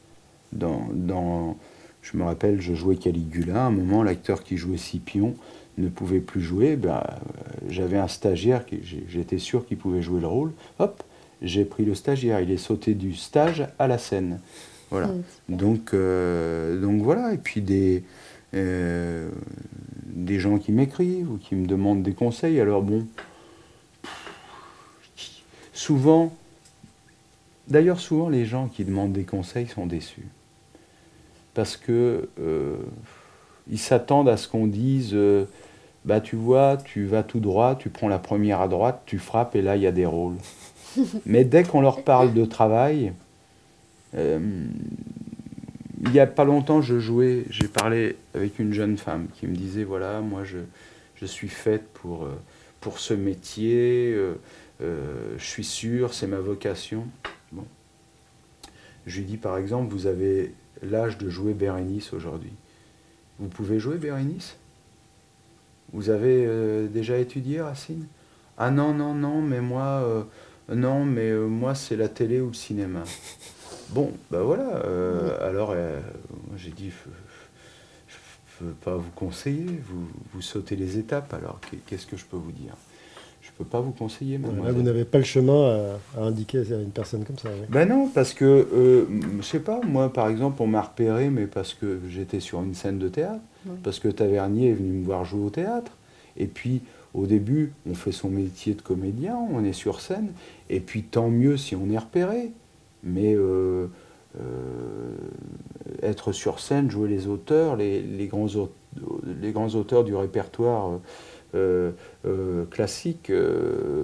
[0.52, 1.58] Dans,
[2.02, 3.64] je me rappelle, je jouais Caligula.
[3.64, 5.34] À un moment, l'acteur qui jouait Scipion
[5.78, 6.76] ne pouvait plus jouer.
[6.76, 7.02] Ben, euh,
[7.70, 10.52] J'avais un stagiaire, qui, j'étais sûr qu'il pouvait jouer le rôle.
[10.80, 11.02] Hop,
[11.42, 12.42] j'ai pris le stagiaire.
[12.42, 14.40] Il est sauté du stage à la scène.
[14.92, 15.10] Voilà.
[15.50, 17.34] Donc, euh, donc voilà.
[17.34, 18.04] Et puis des,
[18.54, 22.60] des gens qui m'écrivent ou qui me demandent des conseils.
[22.60, 23.08] Alors bon,
[25.74, 26.34] Souvent,
[27.68, 30.28] d'ailleurs souvent les gens qui demandent des conseils sont déçus.
[31.54, 32.78] Parce que euh,
[33.70, 35.46] ils s'attendent à ce qu'on dise euh,
[36.06, 39.56] bah tu vois, tu vas tout droit, tu prends la première à droite, tu frappes
[39.56, 40.38] et là il y a des rôles.
[41.26, 43.14] Mais dès qu'on leur parle de travail,
[44.16, 44.40] Euh,
[46.06, 49.56] il n'y a pas longtemps, je jouais, j'ai parlé avec une jeune femme qui me
[49.56, 50.60] disait voilà, moi je,
[51.16, 52.28] je suis faite pour,
[52.82, 54.16] pour ce métier,
[54.80, 57.06] je suis sûre, c'est ma vocation.
[57.52, 57.66] Bon.
[59.06, 62.52] Je lui dis par exemple, vous avez l'âge de jouer Bérénice aujourd'hui.
[63.40, 64.56] Vous pouvez jouer Bérénice?
[65.94, 68.08] Vous avez déjà étudié Racine?
[68.58, 70.28] Ah non, non, non, mais moi,
[70.70, 73.04] non, mais moi c'est la télé ou le cinéma.
[73.94, 74.78] Bon, ben voilà.
[74.86, 76.00] Euh, alors, euh,
[76.58, 76.90] j'ai dit,
[78.08, 79.68] je ne peux pas vous conseiller.
[80.34, 81.32] Vous, sautez les étapes.
[81.34, 82.74] Alors, qu'est-ce que je peux vous dire?
[83.60, 84.38] Ne peux pas vous conseiller.
[84.38, 87.50] vous n'avez pas le chemin à, indiquer à une personne comme ça.
[87.70, 89.06] Ben non, parce que, euh,
[89.40, 92.74] je sais pas, moi, par exemple, on m'a repéré, mais parce que j'étais sur une
[92.74, 93.42] scène de théâtre,
[93.84, 95.92] parce que Tavernier est venu me voir jouer au théâtre.
[96.36, 96.82] Et puis,
[97.14, 100.32] au début, on fait son métier de comédien, on est sur scène,
[100.70, 102.52] et puis tant mieux si on est repéré
[103.04, 103.88] mais euh,
[104.40, 105.16] euh,
[106.02, 108.48] être sur scène, jouer les auteurs, les, grands,
[109.42, 110.98] les grands auteurs du répertoire euh,
[112.72, 113.32] classique,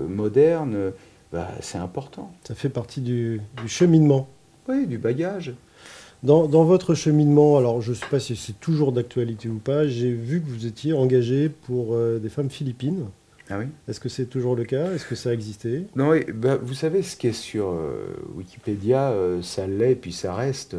[0.08, 0.92] moderne,
[1.32, 2.32] bah, c'est important.
[2.48, 4.28] Ça fait partie du, cheminement.
[4.68, 5.54] Oui, du bagage.
[6.22, 9.88] Dans, dans, votre cheminement, alors je ne sais pas si c'est toujours d'actualité ou pas,
[9.88, 13.06] j'ai vu que vous étiez engagé pour des femmes philippines.
[13.50, 14.92] Ah oui Est-ce que c'est toujours le cas?
[14.92, 15.88] Est-ce que ça a existé?
[15.96, 20.36] Non, bah, vous savez, ce qui est sur euh, Wikipédia, euh, ça l'est, puis ça
[20.36, 20.76] reste.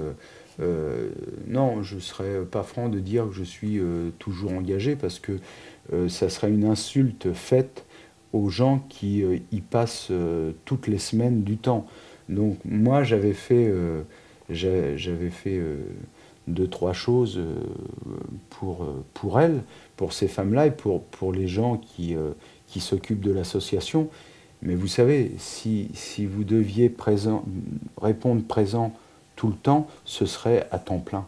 [0.60, 1.08] Euh,
[1.48, 3.80] non, je ne serais pas franc de dire que je suis
[4.18, 5.32] toujours engagé, parce que
[6.08, 7.84] ça serait une insulte faite
[8.32, 10.12] aux gens qui y passent
[10.64, 11.86] toutes les semaines du temps.
[12.28, 13.72] Donc moi, j'avais fait,
[14.48, 15.60] j'avais fait
[16.46, 17.40] deux, trois choses
[18.50, 19.62] pour, pour elles,
[19.96, 22.16] pour ces femmes-là, et pour, pour les gens qui
[22.70, 24.08] qui s'occupe de l'association.
[24.62, 26.94] Mais vous savez, si, si vous deviez
[28.00, 28.92] répondre présent
[29.36, 31.26] tout le temps, ce serait à temps plein.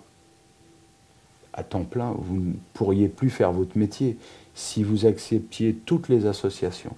[1.53, 4.17] À temps plein, vous ne pourriez plus faire votre métier.
[4.55, 6.95] Si vous acceptiez toutes les associations,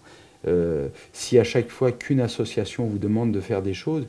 [0.47, 4.07] euh, si à chaque fois qu'une association vous demande de faire des choses,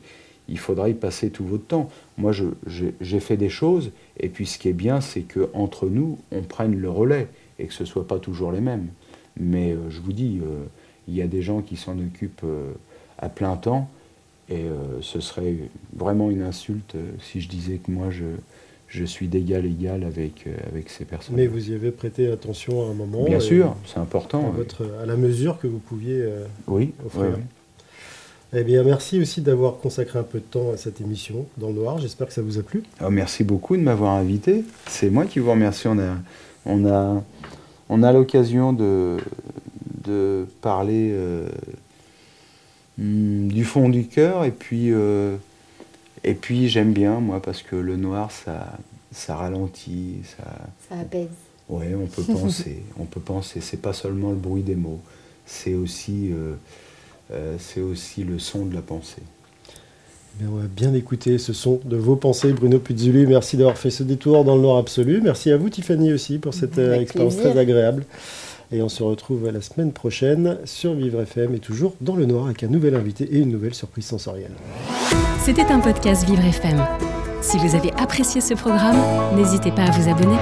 [0.48, 1.88] il faudra y passer tout votre temps.
[2.18, 3.90] Moi, j'ai fait des choses,
[4.20, 7.28] et puis ce qui est bien, c'est qu'entre nous, on prenne le relais,
[7.58, 8.88] et que ce ne soit pas toujours les mêmes.
[9.38, 10.64] Mais euh, je vous dis, euh,
[11.08, 12.46] il y a des gens qui s'en occupent
[13.18, 13.88] à plein temps.
[14.48, 14.64] Et
[15.00, 15.56] ce serait
[15.94, 18.24] vraiment une insulte si je disais que moi, je,
[18.88, 21.36] je suis d'égal égal avec, avec ces personnes.
[21.36, 23.24] Mais vous y avez prêté attention à un moment.
[23.24, 24.46] Bien sûr, c'est important.
[24.46, 26.24] À, votre, à, la mesure que vous pouviez
[26.68, 27.38] oui, offrir.
[28.58, 31.74] Eh bien, merci aussi d'avoir consacré un peu de temps à cette émission dans le
[31.74, 31.98] noir.
[31.98, 32.84] J'espère que ça vous a plu.
[33.00, 34.64] Ah, merci beaucoup de m'avoir invité.
[34.86, 35.88] C'est moi qui vous remercie.
[35.88, 36.16] On a,
[36.64, 37.24] on a,
[37.88, 39.16] on a l'occasion de,
[40.04, 41.48] de parler euh,
[42.98, 45.36] hmm, du fond du cœur et puis, euh,
[46.26, 48.76] et puis j'aime bien moi parce que le noir ça,
[49.12, 50.44] ça ralentit, ça,
[50.90, 51.28] ça apaise.
[51.68, 53.60] Ouais, on peut penser, on peut penser.
[53.60, 55.00] C'est pas seulement le bruit des mots,
[55.46, 56.30] c'est aussi,
[57.32, 59.22] euh, c'est aussi le son de la pensée.
[60.38, 63.26] Bien, on va bien écouter ce son de vos pensées, Bruno Puzzuli.
[63.26, 65.22] Merci d'avoir fait ce détour dans le noir absolu.
[65.22, 68.04] Merci à vous, Tiffany, aussi, pour cette euh, expérience très agréable.
[68.72, 72.46] Et on se retrouve la semaine prochaine sur Vivre FM et toujours dans le noir
[72.46, 74.52] avec un nouvel invité et une nouvelle surprise sensorielle.
[75.40, 76.84] C'était un podcast Vivre FM.
[77.42, 78.96] Si vous avez apprécié ce programme,
[79.36, 80.36] n'hésitez pas à vous abonner.